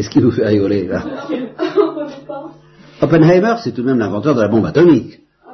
Qu'est-ce 0.00 0.08
qui 0.08 0.20
vous 0.20 0.30
fait 0.30 0.46
rigoler 0.46 0.88
là. 0.88 1.04
Oppenheimer, 3.02 3.56
c'est 3.62 3.72
tout 3.72 3.82
de 3.82 3.86
même 3.86 3.98
l'inventeur 3.98 4.34
de 4.34 4.40
la 4.40 4.48
bombe 4.48 4.64
atomique. 4.64 5.20
Ah 5.44 5.52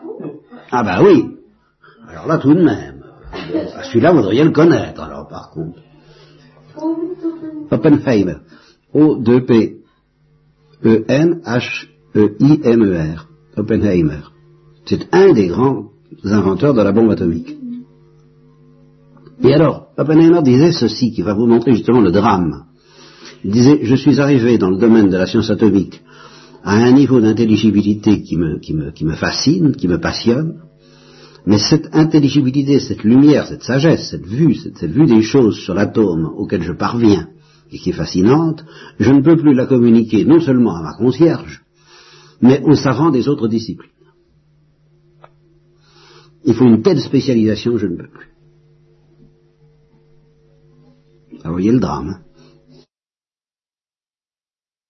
Ah 0.70 0.84
bah 0.84 1.00
oui. 1.02 1.38
Alors 2.08 2.28
là, 2.28 2.38
tout 2.38 2.54
de 2.54 2.62
même. 2.62 3.02
Ah, 3.32 3.82
Celui-là, 3.82 4.12
vous 4.12 4.20
devriez 4.20 4.44
le 4.44 4.52
connaître, 4.52 5.02
alors, 5.02 5.26
par 5.26 5.50
contre. 5.50 5.80
Oppenheimer. 7.72 8.36
O-2-P. 8.94 9.78
E-N-H-E-I-M-E-R. 10.84 12.06
Oppenheimer. 13.56 14.20
C'est 14.84 15.12
un 15.12 15.32
des 15.32 15.48
grands 15.48 15.86
inventeurs 16.22 16.74
de 16.74 16.82
la 16.82 16.92
bombe 16.92 17.10
atomique. 17.10 17.58
Et 19.42 19.52
alors, 19.52 19.88
Oppenheimer 19.98 20.42
disait 20.42 20.70
ceci, 20.70 21.10
qui 21.10 21.22
va 21.22 21.34
vous 21.34 21.46
montrer 21.46 21.72
justement 21.72 22.00
le 22.00 22.12
drame. 22.12 22.66
Il 23.46 23.52
disait, 23.52 23.78
je 23.84 23.94
suis 23.94 24.18
arrivé 24.20 24.58
dans 24.58 24.70
le 24.70 24.76
domaine 24.76 25.08
de 25.08 25.16
la 25.16 25.24
science 25.24 25.50
atomique 25.50 26.02
à 26.64 26.74
un 26.74 26.90
niveau 26.90 27.20
d'intelligibilité 27.20 28.20
qui 28.22 28.36
me, 28.36 28.58
qui, 28.58 28.74
me, 28.74 28.90
qui 28.90 29.04
me 29.04 29.14
fascine, 29.14 29.76
qui 29.76 29.86
me 29.86 30.00
passionne, 30.00 30.62
mais 31.46 31.58
cette 31.58 31.94
intelligibilité, 31.94 32.80
cette 32.80 33.04
lumière, 33.04 33.46
cette 33.46 33.62
sagesse, 33.62 34.10
cette 34.10 34.26
vue, 34.26 34.56
cette, 34.56 34.90
vue 34.90 35.06
des 35.06 35.22
choses 35.22 35.60
sur 35.60 35.74
l'atome 35.74 36.24
auquel 36.36 36.64
je 36.64 36.72
parviens, 36.72 37.28
et 37.70 37.78
qui 37.78 37.90
est 37.90 38.00
fascinante, 38.04 38.64
je 38.98 39.12
ne 39.12 39.22
peux 39.22 39.36
plus 39.36 39.54
la 39.54 39.66
communiquer 39.66 40.24
non 40.24 40.40
seulement 40.40 40.74
à 40.74 40.82
ma 40.82 40.94
concierge, 40.94 41.62
mais 42.40 42.60
aux 42.64 42.74
savants 42.74 43.12
des 43.12 43.28
autres 43.28 43.46
disciplines. 43.46 43.92
Il 46.44 46.54
faut 46.54 46.64
une 46.64 46.82
telle 46.82 47.00
spécialisation, 47.00 47.78
je 47.78 47.86
ne 47.86 47.96
peux 47.96 48.08
plus. 48.08 48.26
vous 51.44 51.52
voyez 51.52 51.70
le 51.70 51.78
drame. 51.78 52.08
Hein? 52.08 52.25